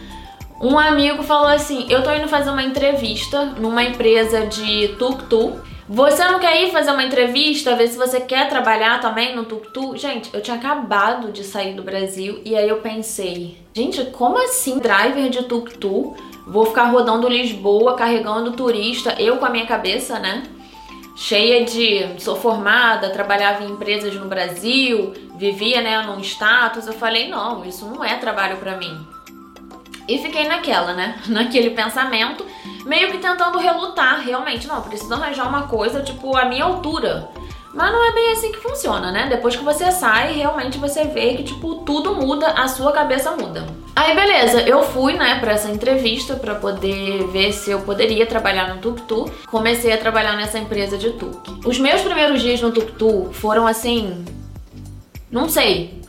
um 0.60 0.78
amigo 0.78 1.22
falou 1.22 1.48
assim: 1.48 1.86
Eu 1.88 2.02
tô 2.02 2.12
indo 2.12 2.28
fazer 2.28 2.50
uma 2.50 2.62
entrevista 2.62 3.46
numa 3.58 3.82
empresa 3.82 4.46
de 4.46 4.88
tuk-tuk. 4.98 5.74
Você 5.86 6.24
não 6.24 6.40
quer 6.40 6.62
ir 6.62 6.72
fazer 6.72 6.90
uma 6.92 7.04
entrevista, 7.04 7.76
ver 7.76 7.88
se 7.88 7.98
você 7.98 8.18
quer 8.20 8.48
trabalhar 8.48 9.00
também 9.00 9.36
no 9.36 9.44
tuk-tuk? 9.44 9.98
Gente, 9.98 10.30
eu 10.32 10.40
tinha 10.40 10.56
acabado 10.56 11.30
de 11.30 11.44
sair 11.44 11.74
do 11.74 11.82
Brasil 11.82 12.40
e 12.44 12.54
aí 12.54 12.68
eu 12.68 12.78
pensei: 12.78 13.56
Gente, 13.74 14.04
como 14.06 14.42
assim 14.42 14.78
driver 14.78 15.30
de 15.30 15.42
tuk-tuk? 15.44 16.16
Vou 16.46 16.66
ficar 16.66 16.84
rodando 16.84 17.28
Lisboa 17.28 17.94
carregando 17.94 18.52
turista, 18.52 19.14
eu 19.18 19.38
com 19.38 19.46
a 19.46 19.50
minha 19.50 19.64
cabeça, 19.64 20.18
né? 20.18 20.42
Cheia 21.14 21.64
de 21.64 22.20
sou 22.20 22.36
formada, 22.36 23.10
trabalhava 23.10 23.64
em 23.64 23.70
empresas 23.70 24.14
no 24.14 24.26
Brasil, 24.26 25.12
vivia, 25.36 25.80
né, 25.80 26.02
num 26.02 26.20
status. 26.20 26.86
Eu 26.86 26.92
falei, 26.92 27.28
não, 27.28 27.64
isso 27.64 27.86
não 27.86 28.04
é 28.04 28.16
trabalho 28.16 28.56
para 28.56 28.76
mim. 28.76 29.06
E 30.08 30.18
fiquei 30.18 30.46
naquela, 30.46 30.92
né, 30.92 31.20
naquele 31.28 31.70
pensamento, 31.70 32.44
meio 32.84 33.10
que 33.10 33.18
tentando 33.18 33.58
relutar, 33.58 34.20
realmente, 34.20 34.66
não, 34.66 34.82
preciso 34.82 35.14
arranjar 35.14 35.48
uma 35.48 35.66
coisa 35.68 36.02
tipo 36.02 36.36
a 36.36 36.44
minha 36.44 36.64
altura. 36.64 37.30
Mas 37.74 37.92
não 37.92 38.08
é 38.08 38.12
bem 38.12 38.32
assim 38.32 38.52
que 38.52 38.60
funciona, 38.60 39.10
né? 39.10 39.26
Depois 39.28 39.56
que 39.56 39.64
você 39.64 39.90
sai, 39.90 40.32
realmente 40.32 40.78
você 40.78 41.04
vê 41.04 41.34
que, 41.34 41.42
tipo, 41.42 41.76
tudo 41.76 42.14
muda, 42.14 42.46
a 42.48 42.68
sua 42.68 42.92
cabeça 42.92 43.32
muda. 43.32 43.66
Aí, 43.96 44.14
beleza, 44.14 44.60
eu 44.62 44.82
fui, 44.82 45.14
né, 45.14 45.38
pra 45.40 45.52
essa 45.52 45.70
entrevista 45.70 46.34
pra 46.36 46.54
poder 46.54 47.26
ver 47.28 47.52
se 47.52 47.70
eu 47.70 47.80
poderia 47.80 48.26
trabalhar 48.26 48.72
no 48.72 48.80
Tuk-Tuk. 48.80 49.46
Comecei 49.46 49.92
a 49.92 49.98
trabalhar 49.98 50.36
nessa 50.36 50.58
empresa 50.58 50.96
de 50.96 51.10
Tuk. 51.10 51.66
Os 51.66 51.78
meus 51.78 52.00
primeiros 52.00 52.40
dias 52.40 52.60
no 52.60 52.70
Tuk-Tuk 52.70 53.34
foram 53.34 53.66
assim. 53.66 54.24
Não 55.30 55.48
sei 55.48 56.03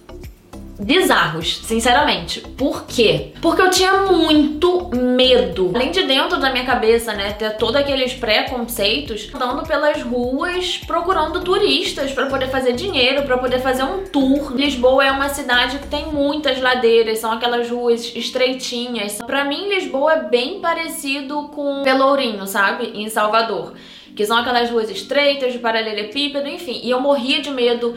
bizarros, 0.79 1.61
sinceramente. 1.63 2.41
Por 2.41 2.85
quê? 2.85 3.33
Porque 3.41 3.61
eu 3.61 3.69
tinha 3.69 3.91
muito 4.03 4.89
medo. 4.93 5.71
Além 5.73 5.91
de 5.91 6.03
dentro 6.03 6.39
da 6.39 6.51
minha 6.51 6.65
cabeça, 6.65 7.13
né, 7.13 7.31
ter 7.33 7.57
todos 7.57 7.75
aqueles 7.75 8.13
preconceitos, 8.13 9.29
andando 9.33 9.63
pelas 9.65 10.01
ruas 10.01 10.77
procurando 10.85 11.41
turistas 11.41 12.11
para 12.11 12.27
poder 12.27 12.47
fazer 12.49 12.73
dinheiro, 12.73 13.23
para 13.23 13.37
poder 13.37 13.59
fazer 13.59 13.83
um 13.83 14.05
tour. 14.05 14.55
Lisboa 14.55 15.05
é 15.05 15.11
uma 15.11 15.29
cidade 15.29 15.79
que 15.79 15.87
tem 15.87 16.05
muitas 16.07 16.61
ladeiras, 16.61 17.19
são 17.19 17.31
aquelas 17.31 17.69
ruas 17.69 18.15
estreitinhas. 18.15 19.19
Para 19.25 19.43
mim, 19.45 19.69
Lisboa 19.69 20.13
é 20.13 20.23
bem 20.23 20.59
parecido 20.59 21.49
com 21.49 21.83
Pelourinho, 21.83 22.45
sabe? 22.45 22.91
Em 22.95 23.09
Salvador. 23.09 23.73
Que 24.15 24.25
são 24.25 24.37
aquelas 24.37 24.69
ruas 24.69 24.89
estreitas, 24.89 25.51
de 25.51 25.59
paralelepípedo, 25.59 26.47
enfim. 26.47 26.79
E 26.83 26.89
eu 26.89 27.01
morria 27.01 27.41
de 27.41 27.51
medo 27.51 27.95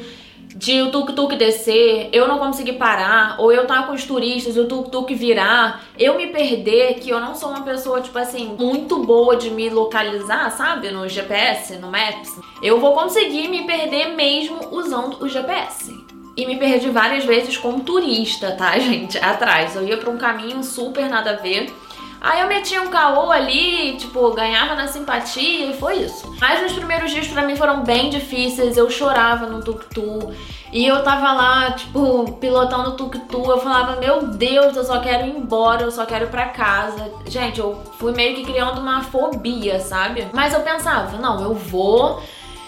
de 0.59 0.83
o 0.83 0.91
tuk-tuk 0.91 1.37
descer, 1.37 2.09
eu 2.13 2.27
não 2.27 2.37
conseguir 2.37 2.73
parar, 2.73 3.37
ou 3.39 3.53
eu 3.53 3.63
estar 3.63 3.87
com 3.87 3.93
os 3.93 4.05
turistas 4.05 4.57
e 4.57 4.61
o 4.61 4.67
tuk-tuk 4.67 5.15
virar, 5.15 5.85
eu 5.97 6.17
me 6.17 6.27
perder, 6.27 6.95
que 6.95 7.11
eu 7.11 7.21
não 7.21 7.33
sou 7.33 7.51
uma 7.51 7.63
pessoa, 7.63 8.01
tipo 8.01 8.19
assim, 8.19 8.57
muito 8.59 8.99
boa 9.05 9.37
de 9.37 9.51
me 9.51 9.71
localizar, 9.71 10.51
sabe? 10.51 10.91
No 10.91 11.09
GPS, 11.09 11.77
no 11.77 11.89
Maps. 11.89 12.41
Eu 12.61 12.81
vou 12.81 12.93
conseguir 12.93 13.47
me 13.47 13.65
perder 13.69 14.17
mesmo 14.17 14.59
usando 14.73 15.23
o 15.23 15.29
GPS. 15.29 15.95
E 16.37 16.45
me 16.45 16.57
perdi 16.57 16.91
várias 16.91 17.25
vezes 17.25 17.57
como 17.57 17.85
turista, 17.85 18.51
tá, 18.51 18.77
gente? 18.81 19.17
Atrás. 19.19 19.77
Eu 19.77 19.87
ia 19.87 19.97
pra 19.97 20.11
um 20.11 20.19
caminho 20.19 20.65
super 20.65 21.09
nada 21.09 21.31
a 21.31 21.37
ver. 21.37 21.73
Aí 22.21 22.41
eu 22.41 22.49
metia 22.49 22.83
um 22.83 22.89
caô 22.89 23.31
ali, 23.31 23.97
tipo, 23.97 24.33
ganhava 24.33 24.75
na 24.75 24.87
simpatia 24.87 25.67
e 25.71 25.79
foi 25.79 25.99
isso. 25.99 26.35
Mas 26.41 26.63
nos 26.63 26.73
primeiros 26.73 27.11
dias 27.11 27.29
para 27.29 27.43
mim 27.43 27.57
foram 27.57 27.83
bem 27.83 28.11
difíceis, 28.11 28.77
eu 28.77 28.91
chorava 28.91 29.47
no 29.47 29.63
tuk-tuk. 29.63 30.35
E 30.73 30.87
eu 30.87 31.03
tava 31.03 31.33
lá, 31.33 31.73
tipo, 31.73 32.33
pilotando 32.33 32.91
o 32.91 32.97
tuk-tuk, 32.97 33.49
eu 33.49 33.59
falava, 33.59 34.01
meu 34.01 34.27
Deus, 34.27 34.77
eu 34.77 34.85
só 34.85 35.01
quero 35.01 35.27
ir 35.27 35.37
embora, 35.37 35.83
eu 35.83 35.91
só 35.91 36.05
quero 36.05 36.27
ir 36.27 36.31
pra 36.31 36.49
casa. 36.49 37.11
Gente, 37.27 37.61
eu 37.61 37.81
fui 37.99 38.13
meio 38.13 38.35
que 38.35 38.45
criando 38.45 38.81
uma 38.81 39.03
fobia, 39.03 39.81
sabe? 39.81 40.27
Mas 40.33 40.53
eu 40.53 40.61
pensava, 40.61 41.17
não, 41.19 41.43
eu 41.43 41.55
vou, 41.55 42.23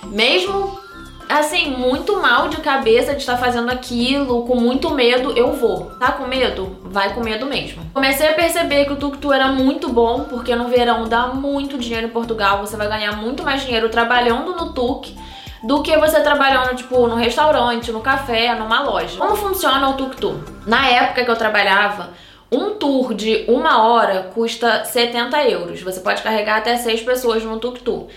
mesmo 0.05 0.80
assim, 1.31 1.71
muito 1.71 2.21
mal 2.21 2.49
de 2.49 2.59
cabeça 2.59 3.15
de 3.15 3.21
estar 3.21 3.37
fazendo 3.37 3.71
aquilo, 3.71 4.45
com 4.45 4.57
muito 4.57 4.91
medo, 4.91 5.33
eu 5.37 5.53
vou. 5.53 5.87
Tá 5.99 6.13
com 6.13 6.27
medo? 6.27 6.79
Vai 6.85 7.15
com 7.15 7.21
medo 7.21 7.47
mesmo. 7.47 7.83
Comecei 7.95 8.29
a 8.29 8.35
perceber 8.35 8.85
que 8.85 8.93
o 8.93 8.97
tuk-tuk 8.97 9.33
era 9.33 9.49
muito 9.49 9.89
bom, 9.89 10.25
porque 10.25 10.55
no 10.55 10.69
verão 10.69 11.09
dá 11.09 11.29
muito 11.29 11.79
dinheiro 11.79 12.09
em 12.09 12.11
Portugal, 12.11 12.61
você 12.61 12.77
vai 12.77 12.89
ganhar 12.89 13.17
muito 13.17 13.43
mais 13.43 13.63
dinheiro 13.63 13.89
trabalhando 13.89 14.55
no 14.55 14.73
tuk 14.73 15.15
do 15.63 15.83
que 15.83 15.97
você 15.97 16.21
trabalhando, 16.21 16.75
tipo, 16.75 17.07
no 17.07 17.15
restaurante, 17.15 17.93
no 17.93 18.01
café, 18.01 18.55
numa 18.55 18.83
loja. 18.83 19.19
Como 19.19 19.37
funciona 19.37 19.89
o 19.91 19.95
tuk-tuk? 19.95 20.39
Na 20.67 20.89
época 20.89 21.25
que 21.25 21.31
eu 21.31 21.37
trabalhava, 21.37 22.11
um 22.51 22.71
tour 22.71 23.15
de 23.15 23.45
uma 23.47 23.87
hora 23.87 24.31
custa 24.35 24.85
70 24.85 25.43
euros. 25.45 25.83
Você 25.83 26.01
pode 26.01 26.23
carregar 26.23 26.59
até 26.59 26.77
seis 26.77 27.01
pessoas 27.01 27.45
no 27.45 27.59
tuk-tuk. 27.59 28.09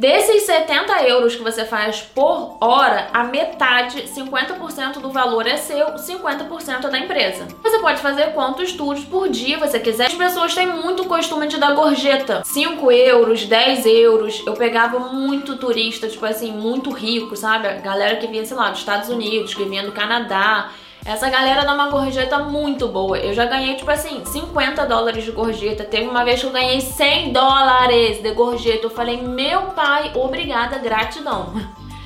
Desses 0.00 0.44
70 0.44 1.02
euros 1.08 1.36
que 1.36 1.42
você 1.42 1.62
faz 1.66 2.00
por 2.00 2.56
hora, 2.58 3.08
a 3.12 3.22
metade, 3.24 4.04
50% 4.04 4.94
do 4.94 5.10
valor 5.10 5.46
é 5.46 5.58
seu, 5.58 5.88
50% 5.88 6.86
é 6.86 6.88
da 6.88 6.98
empresa. 6.98 7.46
Você 7.62 7.78
pode 7.80 8.00
fazer 8.00 8.32
quantos 8.32 8.72
tours 8.72 9.04
por 9.04 9.28
dia 9.28 9.58
você 9.58 9.78
quiser. 9.78 10.06
As 10.06 10.14
pessoas 10.14 10.54
têm 10.54 10.68
muito 10.68 11.04
costume 11.04 11.48
de 11.48 11.58
dar 11.58 11.74
gorjeta. 11.74 12.40
5 12.46 12.90
euros, 12.90 13.44
10 13.44 13.84
euros. 13.84 14.42
Eu 14.46 14.54
pegava 14.54 14.98
muito 15.00 15.58
turista, 15.58 16.08
tipo 16.08 16.24
assim, 16.24 16.50
muito 16.50 16.88
rico, 16.90 17.36
sabe? 17.36 17.68
Galera 17.82 18.16
que 18.16 18.26
vinha, 18.26 18.46
sei 18.46 18.56
lá, 18.56 18.70
dos 18.70 18.78
Estados 18.78 19.10
Unidos, 19.10 19.52
que 19.52 19.64
vinha 19.64 19.82
do 19.82 19.92
Canadá 19.92 20.70
essa 21.04 21.28
galera 21.30 21.64
dá 21.64 21.72
uma 21.72 21.88
gorjeta 21.88 22.38
muito 22.40 22.88
boa. 22.88 23.18
Eu 23.18 23.32
já 23.32 23.46
ganhei, 23.46 23.74
tipo 23.76 23.90
assim, 23.90 24.24
50 24.24 24.86
dólares 24.86 25.24
de 25.24 25.30
gorjeta. 25.30 25.84
Teve 25.84 26.06
uma 26.06 26.24
vez 26.24 26.40
que 26.40 26.46
eu 26.46 26.50
ganhei 26.50 26.80
100 26.80 27.32
dólares 27.32 28.22
de 28.22 28.30
gorjeta. 28.32 28.86
Eu 28.86 28.90
falei, 28.90 29.20
meu 29.20 29.62
pai, 29.68 30.12
obrigada, 30.14 30.78
gratidão. 30.78 31.52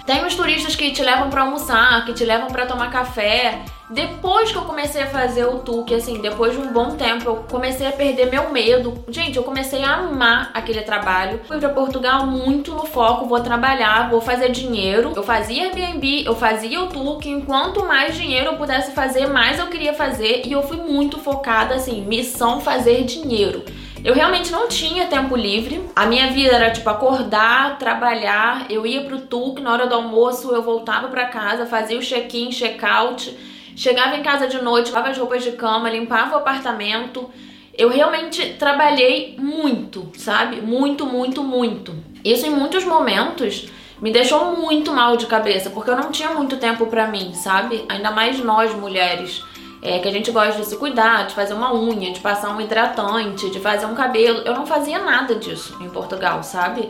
Tem 0.06 0.24
os 0.24 0.34
turistas 0.34 0.76
que 0.76 0.92
te 0.92 1.02
levam 1.02 1.30
para 1.30 1.42
almoçar, 1.42 2.04
que 2.04 2.12
te 2.12 2.24
levam 2.24 2.48
para 2.48 2.66
tomar 2.66 2.90
café. 2.90 3.62
Depois 3.94 4.50
que 4.50 4.58
eu 4.58 4.62
comecei 4.62 5.00
a 5.02 5.06
fazer 5.06 5.44
o 5.44 5.60
tuk, 5.60 5.94
assim, 5.94 6.20
depois 6.20 6.52
de 6.52 6.58
um 6.58 6.72
bom 6.72 6.96
tempo, 6.96 7.28
eu 7.28 7.36
comecei 7.48 7.86
a 7.86 7.92
perder 7.92 8.26
meu 8.26 8.50
medo. 8.50 9.04
Gente, 9.08 9.36
eu 9.36 9.44
comecei 9.44 9.84
a 9.84 9.98
amar 9.98 10.50
aquele 10.52 10.80
trabalho. 10.80 11.40
Fui 11.46 11.60
para 11.60 11.68
Portugal 11.68 12.26
muito 12.26 12.72
no 12.72 12.86
foco, 12.86 13.26
vou 13.26 13.38
trabalhar, 13.38 14.10
vou 14.10 14.20
fazer 14.20 14.50
dinheiro. 14.50 15.12
Eu 15.14 15.22
fazia 15.22 15.66
Airbnb, 15.66 16.24
eu 16.26 16.34
fazia 16.34 16.82
o 16.82 16.88
tuk, 16.88 17.28
enquanto 17.28 17.86
mais 17.86 18.16
dinheiro 18.16 18.50
eu 18.50 18.56
pudesse 18.56 18.90
fazer, 18.90 19.28
mais 19.28 19.60
eu 19.60 19.68
queria 19.68 19.94
fazer 19.94 20.42
e 20.44 20.50
eu 20.50 20.64
fui 20.64 20.78
muito 20.78 21.20
focada 21.20 21.76
assim, 21.76 22.00
missão 22.00 22.60
fazer 22.60 23.04
dinheiro. 23.04 23.62
Eu 24.04 24.12
realmente 24.12 24.50
não 24.50 24.66
tinha 24.66 25.06
tempo 25.06 25.36
livre. 25.36 25.88
A 25.94 26.04
minha 26.06 26.32
vida 26.32 26.52
era 26.52 26.72
tipo 26.72 26.90
acordar, 26.90 27.78
trabalhar, 27.78 28.66
eu 28.68 28.84
ia 28.84 29.04
pro 29.04 29.20
TUC, 29.20 29.62
na 29.62 29.72
hora 29.72 29.86
do 29.86 29.94
almoço 29.94 30.50
eu 30.50 30.62
voltava 30.64 31.06
para 31.06 31.26
casa, 31.26 31.64
fazia 31.64 31.96
o 31.96 32.02
check-in, 32.02 32.50
check-out, 32.50 33.53
chegava 33.76 34.16
em 34.16 34.23
casa 34.23 34.47
de 34.47 34.62
noite, 34.62 34.90
lavava 34.90 35.11
as 35.11 35.19
roupas 35.19 35.43
de 35.43 35.52
cama, 35.52 35.90
limpava 35.90 36.35
o 36.35 36.38
apartamento. 36.38 37.31
Eu 37.76 37.88
realmente 37.88 38.54
trabalhei 38.59 39.37
muito, 39.38 40.11
sabe? 40.16 40.61
Muito, 40.61 41.07
muito, 41.07 41.43
muito. 41.43 41.95
Isso 42.25 42.47
em 42.47 42.50
muitos 42.50 42.85
momentos 42.85 43.69
me 44.00 44.12
deixou 44.12 44.57
muito 44.57 44.93
mal 44.93 45.16
de 45.16 45.26
cabeça, 45.26 45.71
porque 45.71 45.90
eu 45.90 45.97
não 45.97 46.11
tinha 46.11 46.31
muito 46.31 46.57
tempo 46.57 46.87
para 46.87 47.07
mim, 47.07 47.33
sabe? 47.35 47.85
Ainda 47.88 48.11
mais 48.11 48.38
nós 48.38 48.75
mulheres 48.75 49.43
é, 49.83 49.99
que 49.99 50.09
a 50.09 50.11
gente 50.11 50.31
gosta 50.31 50.61
de 50.61 50.66
se 50.66 50.76
cuidar, 50.76 51.26
de 51.26 51.35
fazer 51.35 51.52
uma 51.52 51.75
unha, 51.75 52.11
de 52.11 52.21
passar 52.21 52.57
um 52.57 52.61
hidratante, 52.61 53.50
de 53.50 53.61
fazer 53.61 53.87
um 53.87 53.95
cabelo. 53.95 54.43
Eu 54.45 54.54
não 54.54 54.66
fazia 54.66 54.99
nada 54.99 55.35
disso 55.35 55.76
em 55.81 55.90
Portugal, 55.90 56.43
sabe? 56.43 56.88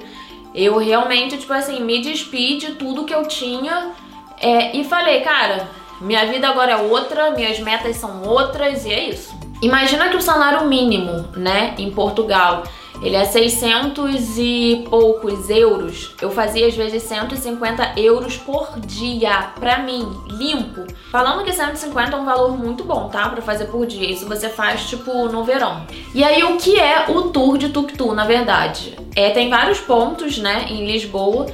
Eu 0.54 0.78
realmente, 0.78 1.36
tipo 1.36 1.52
assim, 1.52 1.82
me 1.82 2.00
despi 2.00 2.56
de 2.56 2.72
tudo 2.72 3.04
que 3.04 3.12
eu 3.12 3.26
tinha 3.26 3.90
é, 4.38 4.76
e 4.76 4.84
falei, 4.84 5.20
cara, 5.22 5.66
minha 6.00 6.26
vida 6.26 6.48
agora 6.48 6.72
é 6.72 6.76
outra, 6.76 7.30
minhas 7.30 7.58
metas 7.60 7.96
são 7.96 8.22
outras 8.22 8.84
e 8.84 8.92
é 8.92 9.08
isso. 9.10 9.34
Imagina 9.62 10.08
que 10.08 10.16
o 10.16 10.22
salário 10.22 10.66
mínimo, 10.66 11.26
né, 11.36 11.74
em 11.78 11.90
Portugal 11.90 12.64
ele 13.02 13.16
é 13.16 13.24
600 13.24 14.38
e 14.38 14.84
poucos 14.88 15.50
euros. 15.50 16.14
Eu 16.22 16.30
fazia 16.30 16.66
às 16.66 16.74
vezes 16.74 17.02
150 17.02 18.00
euros 18.00 18.36
por 18.36 18.80
dia 18.80 19.52
pra 19.58 19.78
mim, 19.78 20.08
limpo. 20.28 20.86
Falando 21.10 21.44
que 21.44 21.52
150 21.52 22.16
é 22.16 22.18
um 22.18 22.24
valor 22.24 22.56
muito 22.56 22.84
bom, 22.84 23.08
tá? 23.08 23.28
Pra 23.28 23.42
fazer 23.42 23.66
por 23.66 23.86
dia. 23.86 24.10
Isso 24.10 24.26
você 24.26 24.48
faz 24.48 24.88
tipo 24.88 25.28
no 25.28 25.44
verão. 25.44 25.86
E 26.14 26.24
aí 26.24 26.42
o 26.44 26.56
que 26.56 26.78
é 26.78 27.10
o 27.10 27.24
tour 27.24 27.58
de 27.58 27.68
tuk-tuk, 27.68 28.14
na 28.14 28.24
verdade? 28.24 28.96
É, 29.14 29.30
tem 29.30 29.50
vários 29.50 29.80
pontos, 29.80 30.38
né, 30.38 30.66
em 30.70 30.86
Lisboa, 30.86 31.46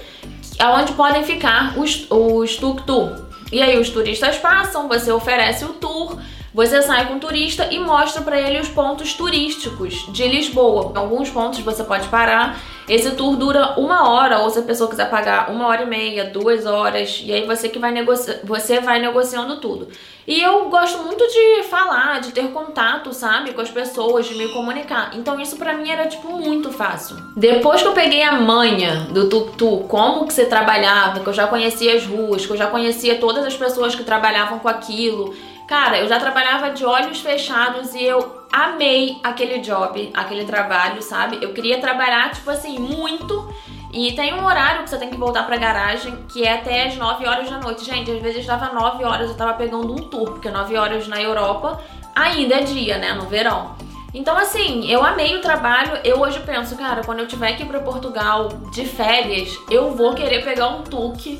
onde 0.78 0.92
podem 0.92 1.24
ficar 1.24 1.78
os, 1.78 2.06
os 2.10 2.56
tuk-tuk. 2.56 3.29
E 3.52 3.62
aí 3.62 3.78
os 3.78 3.90
turistas 3.90 4.36
passam, 4.38 4.88
você 4.88 5.10
oferece 5.10 5.64
o 5.64 5.74
tour 5.74 6.18
você 6.52 6.82
sai 6.82 7.06
com 7.06 7.14
o 7.14 7.20
turista 7.20 7.68
e 7.70 7.78
mostra 7.78 8.22
para 8.22 8.40
ele 8.40 8.58
os 8.58 8.68
pontos 8.68 9.14
turísticos 9.14 10.04
de 10.12 10.26
Lisboa. 10.26 10.92
Alguns 10.96 11.30
pontos 11.30 11.60
você 11.60 11.84
pode 11.84 12.08
parar. 12.08 12.60
Esse 12.90 13.12
tour 13.12 13.36
dura 13.36 13.74
uma 13.76 14.10
hora, 14.10 14.40
ou 14.40 14.50
se 14.50 14.58
a 14.58 14.62
pessoa 14.62 14.90
quiser 14.90 15.08
pagar 15.08 15.48
uma 15.48 15.68
hora 15.68 15.82
e 15.82 15.86
meia, 15.86 16.24
duas 16.24 16.66
horas, 16.66 17.22
e 17.24 17.32
aí 17.32 17.46
você 17.46 17.68
que 17.68 17.78
vai 17.78 17.92
negociar, 17.92 18.40
você 18.42 18.80
vai 18.80 18.98
negociando 18.98 19.60
tudo. 19.60 19.86
E 20.26 20.42
eu 20.42 20.68
gosto 20.68 20.98
muito 21.04 21.24
de 21.24 21.62
falar, 21.68 22.20
de 22.20 22.32
ter 22.32 22.48
contato, 22.48 23.12
sabe, 23.12 23.52
com 23.52 23.60
as 23.60 23.70
pessoas, 23.70 24.26
de 24.26 24.34
me 24.34 24.48
comunicar. 24.52 25.12
Então 25.14 25.38
isso 25.38 25.56
para 25.56 25.72
mim 25.74 25.88
era 25.88 26.08
tipo 26.08 26.32
muito 26.32 26.72
fácil. 26.72 27.16
Depois 27.36 27.80
que 27.80 27.86
eu 27.86 27.92
peguei 27.92 28.24
a 28.24 28.32
manha 28.32 29.06
do 29.12 29.28
tuk-tuk, 29.28 29.86
como 29.86 30.26
que 30.26 30.32
você 30.32 30.46
trabalhava, 30.46 31.20
que 31.20 31.28
eu 31.28 31.32
já 31.32 31.46
conhecia 31.46 31.94
as 31.94 32.04
ruas, 32.04 32.44
que 32.44 32.52
eu 32.52 32.56
já 32.56 32.66
conhecia 32.66 33.20
todas 33.20 33.46
as 33.46 33.56
pessoas 33.56 33.94
que 33.94 34.02
trabalhavam 34.02 34.58
com 34.58 34.68
aquilo, 34.68 35.32
Cara, 35.70 35.98
eu 36.00 36.08
já 36.08 36.18
trabalhava 36.18 36.70
de 36.70 36.84
olhos 36.84 37.20
fechados 37.20 37.94
e 37.94 38.02
eu 38.02 38.42
amei 38.50 39.20
aquele 39.22 39.60
job, 39.60 40.10
aquele 40.12 40.44
trabalho, 40.44 41.00
sabe? 41.00 41.38
Eu 41.40 41.52
queria 41.52 41.80
trabalhar, 41.80 42.32
tipo 42.32 42.50
assim, 42.50 42.76
muito. 42.76 43.48
E 43.92 44.10
tem 44.16 44.34
um 44.34 44.44
horário 44.44 44.82
que 44.82 44.90
você 44.90 44.98
tem 44.98 45.08
que 45.08 45.16
voltar 45.16 45.44
pra 45.44 45.56
garagem, 45.56 46.24
que 46.28 46.42
é 46.42 46.54
até 46.54 46.88
as 46.88 46.96
9 46.96 47.24
horas 47.24 47.48
da 47.48 47.58
noite. 47.58 47.84
Gente, 47.84 48.10
às 48.10 48.20
vezes 48.20 48.44
dava 48.44 48.74
9 48.74 49.04
horas, 49.04 49.30
eu 49.30 49.36
tava 49.36 49.54
pegando 49.54 49.92
um 49.92 50.08
tour, 50.08 50.32
porque 50.32 50.50
9 50.50 50.76
horas 50.76 51.06
na 51.06 51.22
Europa 51.22 51.80
ainda 52.16 52.56
é 52.56 52.62
dia, 52.62 52.98
né? 52.98 53.12
No 53.12 53.26
verão. 53.26 53.76
Então, 54.12 54.36
assim, 54.36 54.90
eu 54.90 55.04
amei 55.04 55.36
o 55.36 55.40
trabalho. 55.40 56.00
Eu 56.02 56.18
hoje 56.18 56.40
penso, 56.40 56.76
cara, 56.76 57.04
quando 57.04 57.20
eu 57.20 57.28
tiver 57.28 57.52
que 57.52 57.62
ir 57.62 57.66
pra 57.66 57.78
Portugal 57.78 58.48
de 58.72 58.84
férias, 58.84 59.56
eu 59.70 59.92
vou 59.92 60.14
querer 60.14 60.42
pegar 60.42 60.66
um 60.66 60.82
tuk 60.82 61.38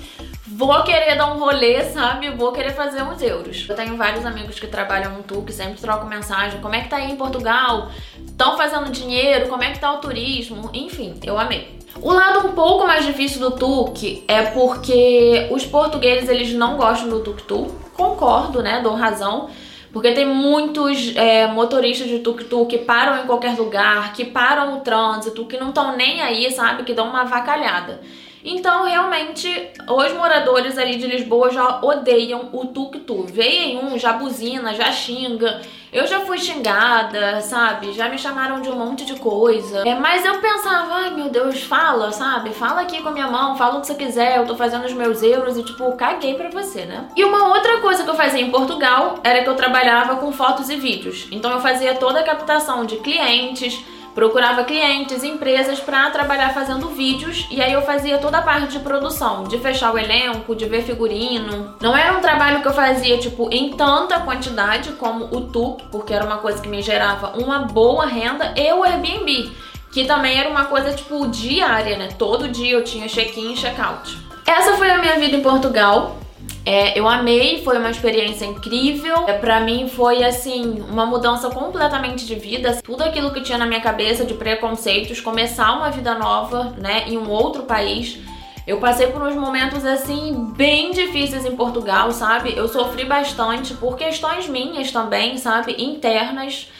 vou 0.50 0.82
querer 0.82 1.16
dar 1.16 1.32
um 1.32 1.38
rolê, 1.38 1.82
sabe? 1.84 2.30
Vou 2.30 2.52
querer 2.52 2.72
fazer 2.72 3.02
uns 3.02 3.22
euros. 3.22 3.66
Eu 3.68 3.76
tenho 3.76 3.96
vários 3.96 4.26
amigos 4.26 4.58
que 4.58 4.66
trabalham 4.66 5.12
no 5.12 5.22
TUC, 5.22 5.52
sempre 5.52 5.80
trocam 5.80 6.08
mensagem. 6.08 6.60
Como 6.60 6.74
é 6.74 6.80
que 6.80 6.88
tá 6.88 6.96
aí 6.96 7.10
em 7.10 7.16
Portugal? 7.16 7.90
Estão 8.26 8.56
fazendo 8.56 8.90
dinheiro? 8.90 9.48
Como 9.48 9.62
é 9.62 9.70
que 9.70 9.78
tá 9.78 9.92
o 9.92 9.98
turismo? 9.98 10.70
Enfim, 10.74 11.18
eu 11.22 11.38
amei. 11.38 11.78
O 12.00 12.12
lado 12.12 12.48
um 12.48 12.52
pouco 12.52 12.86
mais 12.86 13.04
difícil 13.04 13.40
do 13.40 13.56
tuk 13.56 14.24
é 14.26 14.42
porque 14.42 15.48
os 15.50 15.64
portugueses 15.64 16.28
eles 16.28 16.52
não 16.52 16.76
gostam 16.76 17.08
do 17.08 17.20
tuk-tuk. 17.20 17.70
Concordo, 17.94 18.62
né? 18.62 18.80
Dou 18.82 18.94
razão. 18.94 19.50
Porque 19.92 20.12
tem 20.12 20.24
muitos 20.24 21.14
é, 21.16 21.48
motoristas 21.48 22.08
de 22.08 22.20
tuk-tuk 22.20 22.70
que 22.70 22.78
param 22.78 23.22
em 23.22 23.26
qualquer 23.26 23.56
lugar, 23.56 24.12
que 24.12 24.24
param 24.24 24.78
o 24.78 24.80
trânsito, 24.80 25.44
que 25.46 25.58
não 25.58 25.70
estão 25.70 25.96
nem 25.96 26.22
aí, 26.22 26.50
sabe? 26.52 26.84
Que 26.84 26.94
dão 26.94 27.08
uma 27.08 27.24
vacalhada. 27.24 28.00
Então, 28.44 28.84
realmente, 28.84 29.68
os 29.88 30.12
moradores 30.12 30.78
ali 30.78 30.96
de 30.96 31.06
Lisboa 31.06 31.50
já 31.50 31.80
odeiam 31.82 32.48
o 32.52 32.66
tuk-tuk. 32.66 33.30
Veem 33.30 33.78
um, 33.78 33.98
já 33.98 34.12
buzina, 34.12 34.74
já 34.74 34.90
xinga. 34.90 35.60
Eu 35.92 36.06
já 36.06 36.20
fui 36.20 36.38
xingada, 36.38 37.40
sabe? 37.40 37.92
Já 37.92 38.08
me 38.08 38.16
chamaram 38.16 38.60
de 38.60 38.70
um 38.70 38.76
monte 38.76 39.04
de 39.04 39.16
coisa. 39.16 39.86
É, 39.86 39.94
mas 39.96 40.24
eu 40.24 40.40
pensava, 40.40 40.94
ai 40.94 41.10
meu 41.10 41.28
Deus, 41.28 41.62
fala, 41.64 42.12
sabe? 42.12 42.50
Fala 42.50 42.82
aqui 42.82 43.02
com 43.02 43.08
a 43.08 43.12
minha 43.12 43.26
mão, 43.26 43.56
fala 43.56 43.78
o 43.78 43.80
que 43.80 43.88
você 43.88 43.96
quiser, 43.96 44.38
eu 44.38 44.46
tô 44.46 44.54
fazendo 44.54 44.84
os 44.84 44.92
meus 44.92 45.20
euros 45.20 45.58
e, 45.58 45.64
tipo, 45.64 45.90
caguei 45.96 46.34
pra 46.34 46.48
você, 46.48 46.84
né? 46.84 47.08
E 47.16 47.24
uma 47.24 47.48
outra 47.48 47.78
coisa 47.78 48.04
que 48.04 48.10
eu 48.10 48.14
fazia 48.14 48.40
em 48.40 48.50
Portugal 48.52 49.16
era 49.24 49.42
que 49.42 49.48
eu 49.48 49.56
trabalhava 49.56 50.16
com 50.16 50.30
fotos 50.32 50.70
e 50.70 50.76
vídeos. 50.76 51.26
Então 51.32 51.50
eu 51.50 51.60
fazia 51.60 51.94
toda 51.96 52.20
a 52.20 52.24
captação 52.24 52.84
de 52.84 52.96
clientes 52.98 53.84
procurava 54.20 54.64
clientes, 54.64 55.24
empresas 55.24 55.80
para 55.80 56.10
trabalhar 56.10 56.52
fazendo 56.52 56.88
vídeos 56.88 57.46
e 57.50 57.62
aí 57.62 57.72
eu 57.72 57.80
fazia 57.80 58.18
toda 58.18 58.36
a 58.36 58.42
parte 58.42 58.66
de 58.66 58.78
produção, 58.80 59.44
de 59.44 59.58
fechar 59.58 59.94
o 59.94 59.98
elenco, 59.98 60.54
de 60.54 60.66
ver 60.66 60.82
figurino. 60.82 61.74
Não 61.80 61.96
era 61.96 62.12
um 62.12 62.20
trabalho 62.20 62.60
que 62.60 62.68
eu 62.68 62.74
fazia 62.74 63.16
tipo 63.16 63.48
em 63.50 63.70
tanta 63.70 64.20
quantidade 64.20 64.92
como 64.92 65.24
o 65.34 65.46
TUC, 65.46 65.84
porque 65.90 66.12
era 66.12 66.22
uma 66.22 66.36
coisa 66.36 66.60
que 66.60 66.68
me 66.68 66.82
gerava 66.82 67.38
uma 67.38 67.60
boa 67.60 68.04
renda 68.04 68.52
e 68.54 68.70
o 68.74 68.84
Airbnb, 68.84 69.52
que 69.90 70.04
também 70.04 70.38
era 70.38 70.50
uma 70.50 70.66
coisa 70.66 70.92
tipo 70.92 71.26
diária, 71.28 71.96
né? 71.96 72.08
Todo 72.18 72.46
dia 72.46 72.72
eu 72.72 72.84
tinha 72.84 73.08
check-in 73.08 73.54
e 73.54 73.56
check-out. 73.56 74.18
Essa 74.46 74.76
foi 74.76 74.90
a 74.90 74.98
minha 74.98 75.18
vida 75.18 75.34
em 75.34 75.42
Portugal. 75.42 76.19
É, 76.64 76.98
eu 76.98 77.08
amei, 77.08 77.62
foi 77.64 77.78
uma 77.78 77.90
experiência 77.90 78.44
incrível. 78.44 79.24
É, 79.26 79.32
para 79.32 79.60
mim 79.60 79.88
foi 79.88 80.22
assim, 80.22 80.84
uma 80.88 81.06
mudança 81.06 81.48
completamente 81.50 82.26
de 82.26 82.34
vida. 82.34 82.80
Tudo 82.84 83.02
aquilo 83.02 83.32
que 83.32 83.40
tinha 83.40 83.56
na 83.56 83.66
minha 83.66 83.80
cabeça 83.80 84.24
de 84.24 84.34
preconceitos, 84.34 85.20
começar 85.20 85.72
uma 85.72 85.90
vida 85.90 86.14
nova, 86.14 86.74
né, 86.78 87.04
em 87.08 87.16
um 87.16 87.30
outro 87.30 87.62
país. 87.62 88.18
Eu 88.66 88.78
passei 88.78 89.06
por 89.06 89.22
uns 89.22 89.34
momentos 89.34 89.84
assim 89.84 90.52
bem 90.54 90.92
difíceis 90.92 91.44
em 91.46 91.56
Portugal, 91.56 92.12
sabe? 92.12 92.54
Eu 92.54 92.68
sofri 92.68 93.04
bastante 93.04 93.74
por 93.74 93.96
questões 93.96 94.46
minhas 94.46 94.92
também, 94.92 95.38
sabe? 95.38 95.82
Internas. 95.82 96.70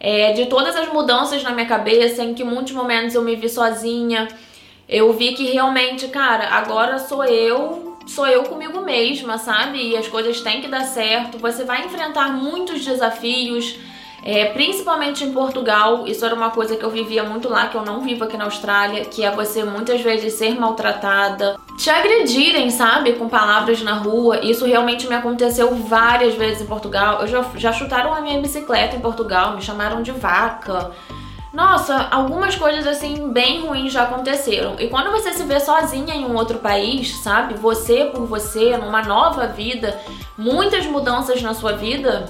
É, 0.00 0.32
de 0.32 0.46
todas 0.46 0.76
as 0.76 0.92
mudanças 0.92 1.42
na 1.42 1.50
minha 1.50 1.66
cabeça, 1.66 2.22
em 2.22 2.34
que 2.34 2.44
muitos 2.44 2.72
momentos 2.72 3.14
eu 3.14 3.22
me 3.22 3.34
vi 3.36 3.48
sozinha. 3.48 4.28
Eu 4.88 5.12
vi 5.12 5.34
que 5.34 5.50
realmente, 5.50 6.08
cara, 6.08 6.48
agora 6.48 6.98
sou 6.98 7.24
eu 7.24 7.87
sou 8.08 8.26
eu 8.26 8.42
comigo 8.44 8.80
mesma, 8.80 9.38
sabe? 9.38 9.90
E 9.90 9.96
as 9.96 10.08
coisas 10.08 10.40
têm 10.40 10.60
que 10.60 10.68
dar 10.68 10.84
certo. 10.84 11.38
Você 11.38 11.64
vai 11.64 11.84
enfrentar 11.84 12.32
muitos 12.32 12.84
desafios. 12.84 13.76
É, 14.24 14.46
principalmente 14.46 15.22
em 15.22 15.32
Portugal, 15.32 16.04
isso 16.06 16.24
era 16.24 16.34
uma 16.34 16.50
coisa 16.50 16.76
que 16.76 16.84
eu 16.84 16.90
vivia 16.90 17.22
muito 17.22 17.48
lá, 17.48 17.68
que 17.68 17.76
eu 17.76 17.84
não 17.84 18.00
vivo 18.00 18.24
aqui 18.24 18.36
na 18.36 18.44
Austrália, 18.44 19.04
que 19.04 19.24
é 19.24 19.30
você 19.30 19.62
muitas 19.62 20.00
vezes 20.00 20.34
ser 20.34 20.58
maltratada, 20.58 21.56
te 21.76 21.88
agredirem, 21.88 22.68
sabe, 22.68 23.12
com 23.12 23.28
palavras 23.28 23.80
na 23.80 23.94
rua. 23.94 24.44
Isso 24.44 24.66
realmente 24.66 25.06
me 25.06 25.14
aconteceu 25.14 25.72
várias 25.76 26.34
vezes 26.34 26.62
em 26.62 26.66
Portugal. 26.66 27.20
Eu 27.20 27.28
já, 27.28 27.44
já 27.54 27.72
chutaram 27.72 28.12
a 28.12 28.20
minha 28.20 28.40
bicicleta 28.40 28.96
em 28.96 29.00
Portugal, 29.00 29.54
me 29.54 29.62
chamaram 29.62 30.02
de 30.02 30.10
vaca. 30.10 30.90
Nossa, 31.52 32.08
algumas 32.10 32.56
coisas 32.56 32.86
assim 32.86 33.30
bem 33.32 33.66
ruins 33.66 33.92
já 33.92 34.02
aconteceram. 34.02 34.76
E 34.78 34.88
quando 34.88 35.10
você 35.10 35.32
se 35.32 35.44
vê 35.44 35.58
sozinha 35.58 36.14
em 36.14 36.24
um 36.26 36.36
outro 36.36 36.58
país, 36.58 37.16
sabe? 37.22 37.54
Você 37.54 38.04
por 38.04 38.26
você, 38.26 38.76
numa 38.76 39.02
nova 39.02 39.46
vida, 39.46 39.98
muitas 40.36 40.84
mudanças 40.86 41.40
na 41.40 41.54
sua 41.54 41.72
vida, 41.72 42.26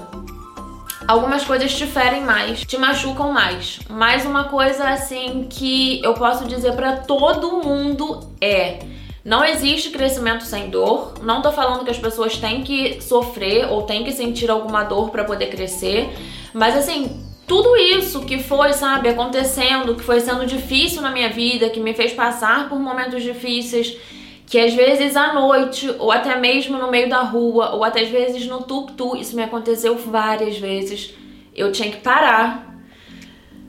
algumas 1.05 1.43
coisas 1.43 1.75
te 1.75 1.85
ferem 1.85 2.23
mais, 2.23 2.63
te 2.63 2.77
machucam 2.77 3.33
mais. 3.33 3.79
Mas 3.89 4.25
uma 4.25 4.45
coisa 4.45 4.87
assim 4.87 5.47
que 5.49 6.01
eu 6.01 6.13
posso 6.13 6.45
dizer 6.45 6.73
para 6.73 6.97
todo 6.97 7.61
mundo 7.61 8.21
é: 8.39 8.79
não 9.25 9.43
existe 9.43 9.89
crescimento 9.89 10.45
sem 10.45 10.69
dor. 10.69 11.15
Não 11.21 11.41
tô 11.41 11.51
falando 11.51 11.83
que 11.83 11.91
as 11.91 11.99
pessoas 11.99 12.37
têm 12.37 12.63
que 12.63 13.01
sofrer 13.01 13.69
ou 13.69 13.81
têm 13.83 14.05
que 14.05 14.13
sentir 14.13 14.49
alguma 14.49 14.83
dor 14.85 15.09
para 15.09 15.25
poder 15.25 15.47
crescer, 15.47 16.09
mas 16.53 16.77
assim, 16.77 17.28
tudo 17.49 17.75
isso 17.75 18.21
que 18.21 18.37
foi, 18.37 18.73
sabe, 18.73 19.09
acontecendo, 19.09 19.95
que 19.95 20.03
foi 20.03 20.19
sendo 20.19 20.45
difícil 20.45 21.01
na 21.01 21.09
minha 21.09 21.29
vida, 21.29 21.71
que 21.71 21.79
me 21.79 21.95
fez 21.95 22.13
passar 22.13 22.69
por 22.69 22.79
momentos 22.79 23.23
difíceis, 23.23 23.97
que 24.45 24.59
às 24.59 24.71
vezes 24.71 25.17
à 25.17 25.33
noite, 25.33 25.89
ou 25.97 26.11
até 26.11 26.35
mesmo 26.35 26.77
no 26.77 26.91
meio 26.91 27.09
da 27.09 27.21
rua, 27.21 27.71
ou 27.71 27.83
até 27.83 28.01
às 28.01 28.09
vezes 28.09 28.45
no 28.45 28.61
tuk-tuk, 28.61 29.19
isso 29.19 29.35
me 29.35 29.41
aconteceu 29.41 29.97
várias 29.97 30.59
vezes. 30.59 31.11
Eu 31.55 31.71
tinha 31.71 31.89
que 31.89 31.97
parar, 31.97 32.77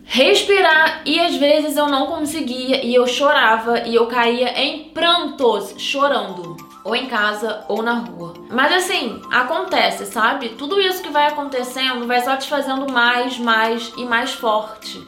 respirar 0.05 1.01
e 1.07 1.19
às 1.19 1.37
vezes 1.37 1.75
eu 1.75 1.89
não 1.89 2.07
conseguia 2.07 2.85
e 2.85 2.95
eu 2.95 3.07
chorava 3.07 3.81
e 3.87 3.95
eu 3.95 4.07
caía 4.07 4.63
em 4.63 4.91
prantos, 4.91 5.75
chorando 5.79 6.70
ou 6.85 6.95
em 6.95 7.07
casa 7.07 7.65
ou 7.69 7.83
na 7.83 7.95
rua. 7.95 8.35
Mas 8.51 8.73
assim, 8.73 9.23
acontece, 9.31 10.07
sabe? 10.07 10.51
Tudo 10.51 10.81
isso 10.81 11.03
que 11.03 11.11
vai 11.11 11.27
acontecendo 11.27 12.07
vai 12.07 12.21
só 12.21 12.37
te 12.37 12.49
fazendo 12.49 12.91
mais, 12.91 13.39
mais 13.39 13.93
e 13.97 14.05
mais 14.05 14.33
forte. 14.33 15.07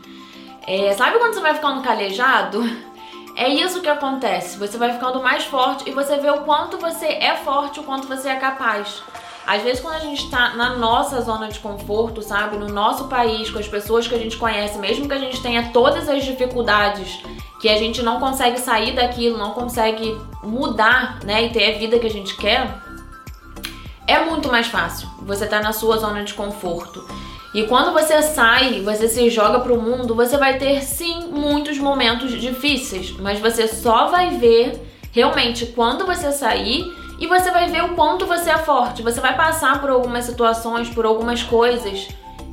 É, 0.67 0.93
sabe 0.95 1.19
quando 1.19 1.35
você 1.35 1.41
vai 1.41 1.55
ficando 1.55 1.83
calejado? 1.83 2.63
É 3.35 3.49
isso 3.49 3.81
que 3.81 3.89
acontece. 3.89 4.59
Você 4.59 4.77
vai 4.77 4.93
ficando 4.93 5.23
mais 5.23 5.45
forte 5.47 5.89
e 5.89 5.93
você 5.93 6.19
vê 6.19 6.31
o 6.31 6.43
quanto 6.43 6.77
você 6.77 7.07
é 7.07 7.35
forte, 7.35 7.81
o 7.81 7.83
quanto 7.83 8.07
você 8.07 8.29
é 8.29 8.37
capaz. 8.37 9.03
Às 9.47 9.63
vezes, 9.63 9.81
quando 9.81 9.97
a 9.97 10.01
gente 10.01 10.31
tá 10.31 10.51
na 10.51 10.77
nossa 10.77 11.21
zona 11.21 11.49
de 11.49 11.59
conforto, 11.59 12.23
sabe, 12.23 12.57
no 12.57 12.69
nosso 12.69 13.09
país, 13.09 13.51
com 13.51 13.59
as 13.59 13.67
pessoas 13.67 14.07
que 14.07 14.15
a 14.15 14.19
gente 14.19 14.37
conhece, 14.37 14.79
mesmo 14.79 15.09
que 15.09 15.15
a 15.15 15.19
gente 15.19 15.43
tenha 15.43 15.71
todas 15.73 16.09
as 16.09 16.25
dificuldades 16.25 17.21
que 17.61 17.69
a 17.69 17.77
gente 17.77 18.03
não 18.03 18.19
consegue 18.19 18.59
sair 18.59 18.95
daquilo, 18.95 19.39
não 19.39 19.53
consegue 19.53 20.17
mudar, 20.43 21.21
né, 21.25 21.45
e 21.45 21.51
ter 21.51 21.75
a 21.75 21.79
vida 21.79 21.99
que 21.99 22.07
a 22.07 22.11
gente 22.11 22.37
quer, 22.37 22.69
é 24.07 24.25
muito 24.25 24.49
mais 24.51 24.67
fácil. 24.67 25.09
Você 25.23 25.47
tá 25.47 25.61
na 25.61 25.73
sua 25.73 25.97
zona 25.99 26.25
de 26.25 26.35
conforto. 26.35 27.05
E 27.55 27.65
quando 27.65 27.93
você 27.93 28.23
sai, 28.23 28.81
você 28.81 29.09
se 29.09 29.29
joga 29.29 29.61
pro 29.61 29.81
mundo, 29.81 30.15
você 30.15 30.37
vai 30.37 30.59
ter 30.59 30.83
sim 30.83 31.29
muitos 31.29 31.79
momentos 31.79 32.33
difíceis, 32.41 33.13
mas 33.19 33.39
você 33.39 33.69
só 33.69 34.07
vai 34.07 34.31
ver 34.31 34.81
realmente 35.13 35.67
quando 35.67 36.07
você 36.07 36.33
sair 36.33 36.85
e 37.18 37.27
você 37.27 37.51
vai 37.51 37.68
ver 37.68 37.85
o 37.85 37.94
quanto 37.94 38.27
você 38.27 38.51
é 38.51 38.59
forte. 38.59 39.03
Você 39.03 39.20
vai 39.20 39.37
passar 39.37 39.81
por 39.81 39.90
algumas 39.90 40.25
situações, 40.25 40.88
por 40.88 41.05
algumas 41.05 41.42
coisas 41.42 42.09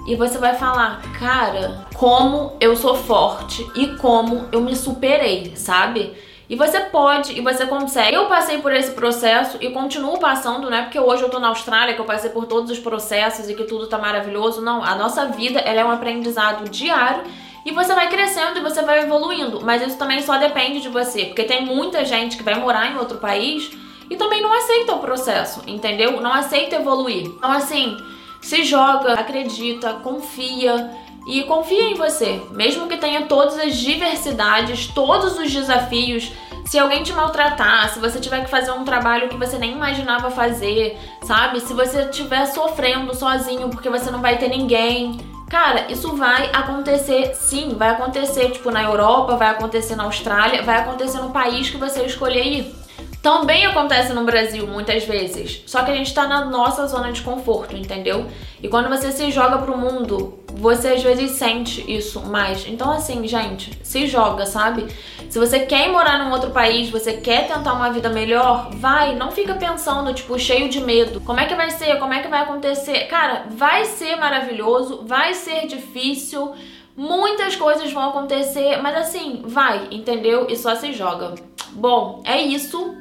e 0.09 0.15
você 0.15 0.37
vai 0.39 0.55
falar, 0.55 1.01
cara, 1.19 1.85
como 1.95 2.53
eu 2.59 2.75
sou 2.75 2.95
forte 2.95 3.63
e 3.75 3.95
como 3.97 4.47
eu 4.51 4.59
me 4.61 4.75
superei, 4.75 5.55
sabe? 5.55 6.15
E 6.49 6.55
você 6.55 6.79
pode 6.79 7.37
e 7.37 7.41
você 7.41 7.67
consegue. 7.67 8.15
Eu 8.15 8.25
passei 8.25 8.57
por 8.57 8.73
esse 8.73 8.93
processo 8.93 9.57
e 9.61 9.69
continuo 9.69 10.17
passando, 10.17 10.67
né? 10.67 10.81
Porque 10.81 10.99
hoje 10.99 11.21
eu 11.21 11.29
tô 11.29 11.37
na 11.37 11.49
Austrália, 11.49 11.93
que 11.93 12.01
eu 12.01 12.05
passei 12.05 12.31
por 12.31 12.47
todos 12.47 12.71
os 12.71 12.79
processos 12.79 13.49
e 13.49 13.53
que 13.53 13.65
tudo 13.65 13.85
tá 13.85 13.99
maravilhoso. 13.99 14.61
Não, 14.61 14.83
a 14.83 14.95
nossa 14.95 15.27
vida, 15.27 15.59
ela 15.59 15.81
é 15.81 15.85
um 15.85 15.91
aprendizado 15.91 16.67
diário 16.67 17.21
e 17.63 17.71
você 17.71 17.93
vai 17.93 18.09
crescendo 18.09 18.57
e 18.57 18.63
você 18.63 18.81
vai 18.81 19.01
evoluindo. 19.01 19.61
Mas 19.61 19.83
isso 19.83 19.97
também 19.99 20.23
só 20.23 20.39
depende 20.39 20.81
de 20.81 20.89
você, 20.89 21.25
porque 21.25 21.43
tem 21.43 21.63
muita 21.63 22.03
gente 22.03 22.35
que 22.35 22.41
vai 22.41 22.55
morar 22.55 22.91
em 22.91 22.97
outro 22.97 23.19
país 23.19 23.69
e 24.09 24.15
também 24.15 24.41
não 24.41 24.51
aceita 24.51 24.93
o 24.93 24.99
processo, 24.99 25.61
entendeu? 25.67 26.19
Não 26.19 26.33
aceita 26.33 26.77
evoluir. 26.77 27.27
Então, 27.27 27.51
assim, 27.51 27.97
se 28.41 28.63
joga, 28.63 29.13
acredita, 29.13 29.93
confia 29.93 30.89
e 31.27 31.43
confia 31.43 31.91
em 31.91 31.95
você, 31.95 32.41
mesmo 32.51 32.87
que 32.87 32.97
tenha 32.97 33.25
todas 33.25 33.59
as 33.59 33.75
diversidades, 33.75 34.87
todos 34.87 35.37
os 35.37 35.51
desafios. 35.51 36.31
Se 36.65 36.77
alguém 36.77 37.03
te 37.03 37.13
maltratar, 37.13 37.89
se 37.93 37.99
você 37.99 38.19
tiver 38.19 38.43
que 38.43 38.49
fazer 38.49 38.71
um 38.71 38.83
trabalho 38.83 39.29
que 39.29 39.37
você 39.37 39.57
nem 39.57 39.71
imaginava 39.71 40.31
fazer, 40.31 40.97
sabe? 41.23 41.59
Se 41.59 41.73
você 41.73 42.01
estiver 42.03 42.45
sofrendo 42.45 43.15
sozinho 43.15 43.69
porque 43.69 43.89
você 43.89 44.09
não 44.11 44.21
vai 44.21 44.37
ter 44.37 44.49
ninguém. 44.49 45.19
Cara, 45.49 45.91
isso 45.91 46.15
vai 46.15 46.49
acontecer 46.53 47.33
sim, 47.33 47.75
vai 47.75 47.89
acontecer 47.89 48.51
tipo 48.51 48.69
na 48.69 48.83
Europa, 48.83 49.35
vai 49.35 49.49
acontecer 49.49 49.95
na 49.95 50.03
Austrália, 50.03 50.61
vai 50.61 50.77
acontecer 50.77 51.19
no 51.19 51.31
país 51.31 51.69
que 51.69 51.77
você 51.77 52.03
escolher 52.03 52.45
ir. 52.45 52.78
Também 53.21 53.65
acontece 53.65 54.13
no 54.13 54.23
Brasil 54.23 54.65
muitas 54.65 55.03
vezes, 55.03 55.61
só 55.65 55.83
que 55.83 55.91
a 55.91 55.95
gente 55.95 56.13
tá 56.13 56.25
na 56.25 56.45
nossa 56.45 56.87
zona 56.87 57.11
de 57.11 57.21
conforto, 57.21 57.75
entendeu? 57.75 58.25
E 58.63 58.69
quando 58.69 58.87
você 58.87 59.11
se 59.11 59.29
joga 59.29 59.57
pro 59.57 59.77
mundo, 59.77 60.39
você 60.53 60.89
às 60.89 61.03
vezes 61.03 61.31
sente 61.31 61.83
isso 61.93 62.21
mais. 62.25 62.65
Então, 62.65 62.89
assim, 62.89 63.27
gente, 63.27 63.77
se 63.83 64.07
joga, 64.07 64.45
sabe? 64.45 64.87
Se 65.29 65.37
você 65.37 65.59
quer 65.59 65.89
morar 65.89 66.17
num 66.19 66.31
outro 66.31 66.51
país, 66.51 66.89
você 66.89 67.13
quer 67.13 67.45
tentar 67.45 67.73
uma 67.73 67.91
vida 67.91 68.07
melhor, 68.09 68.69
vai, 68.71 69.13
não 69.15 69.31
fica 69.31 69.53
pensando, 69.53 70.13
tipo, 70.13 70.39
cheio 70.39 70.69
de 70.69 70.79
medo. 70.79 71.19
Como 71.19 71.41
é 71.41 71.45
que 71.45 71.55
vai 71.55 71.71
ser? 71.71 71.99
Como 71.99 72.13
é 72.13 72.21
que 72.21 72.27
vai 72.29 72.41
acontecer? 72.41 73.05
Cara, 73.07 73.47
vai 73.49 73.83
ser 73.83 74.15
maravilhoso, 74.15 75.03
vai 75.05 75.33
ser 75.33 75.67
difícil, 75.67 76.53
muitas 76.95 77.55
coisas 77.57 77.91
vão 77.91 78.09
acontecer, 78.09 78.81
mas 78.81 78.95
assim, 78.95 79.43
vai, 79.45 79.89
entendeu? 79.91 80.47
E 80.49 80.55
só 80.55 80.73
se 80.75 80.93
joga. 80.93 81.35
Bom, 81.71 82.21
é 82.25 82.41
isso. 82.41 82.97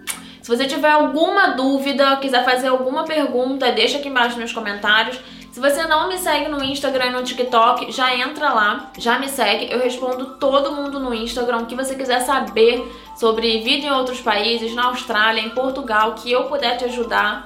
Se 0.49 0.57
você 0.57 0.65
tiver 0.65 0.91
alguma 0.91 1.49
dúvida, 1.49 2.17
quiser 2.17 2.43
fazer 2.43 2.69
alguma 2.69 3.05
pergunta, 3.05 3.71
deixa 3.71 3.99
aqui 3.99 4.09
embaixo 4.09 4.41
nos 4.41 4.51
comentários. 4.51 5.21
Se 5.53 5.61
você 5.61 5.87
não 5.87 6.09
me 6.09 6.17
segue 6.17 6.49
no 6.49 6.65
Instagram 6.65 7.09
e 7.09 7.11
no 7.11 7.23
TikTok, 7.23 7.93
já 7.93 8.17
entra 8.17 8.55
lá, 8.55 8.91
já 8.97 9.19
me 9.19 9.29
segue. 9.29 9.71
Eu 9.71 9.79
respondo 9.79 10.37
todo 10.37 10.73
mundo 10.73 10.99
no 10.99 11.13
Instagram. 11.13 11.59
O 11.59 11.67
que 11.67 11.75
você 11.75 11.95
quiser 11.95 12.21
saber 12.21 12.83
sobre 13.15 13.61
vida 13.61 13.89
em 13.89 13.91
outros 13.91 14.23
países, 14.23 14.75
na 14.75 14.87
Austrália, 14.87 15.43
em 15.43 15.51
Portugal, 15.51 16.15
que 16.15 16.33
eu 16.33 16.45
puder 16.45 16.79
te 16.79 16.87
ajudar, 16.87 17.45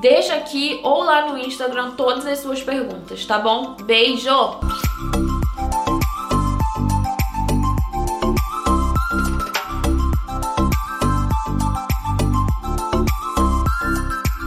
deixa 0.00 0.34
aqui 0.34 0.78
ou 0.84 1.02
lá 1.02 1.26
no 1.26 1.36
Instagram 1.38 1.90
todas 1.96 2.24
as 2.24 2.38
suas 2.38 2.62
perguntas, 2.62 3.26
tá 3.26 3.40
bom? 3.40 3.74
Beijo! 3.82 4.60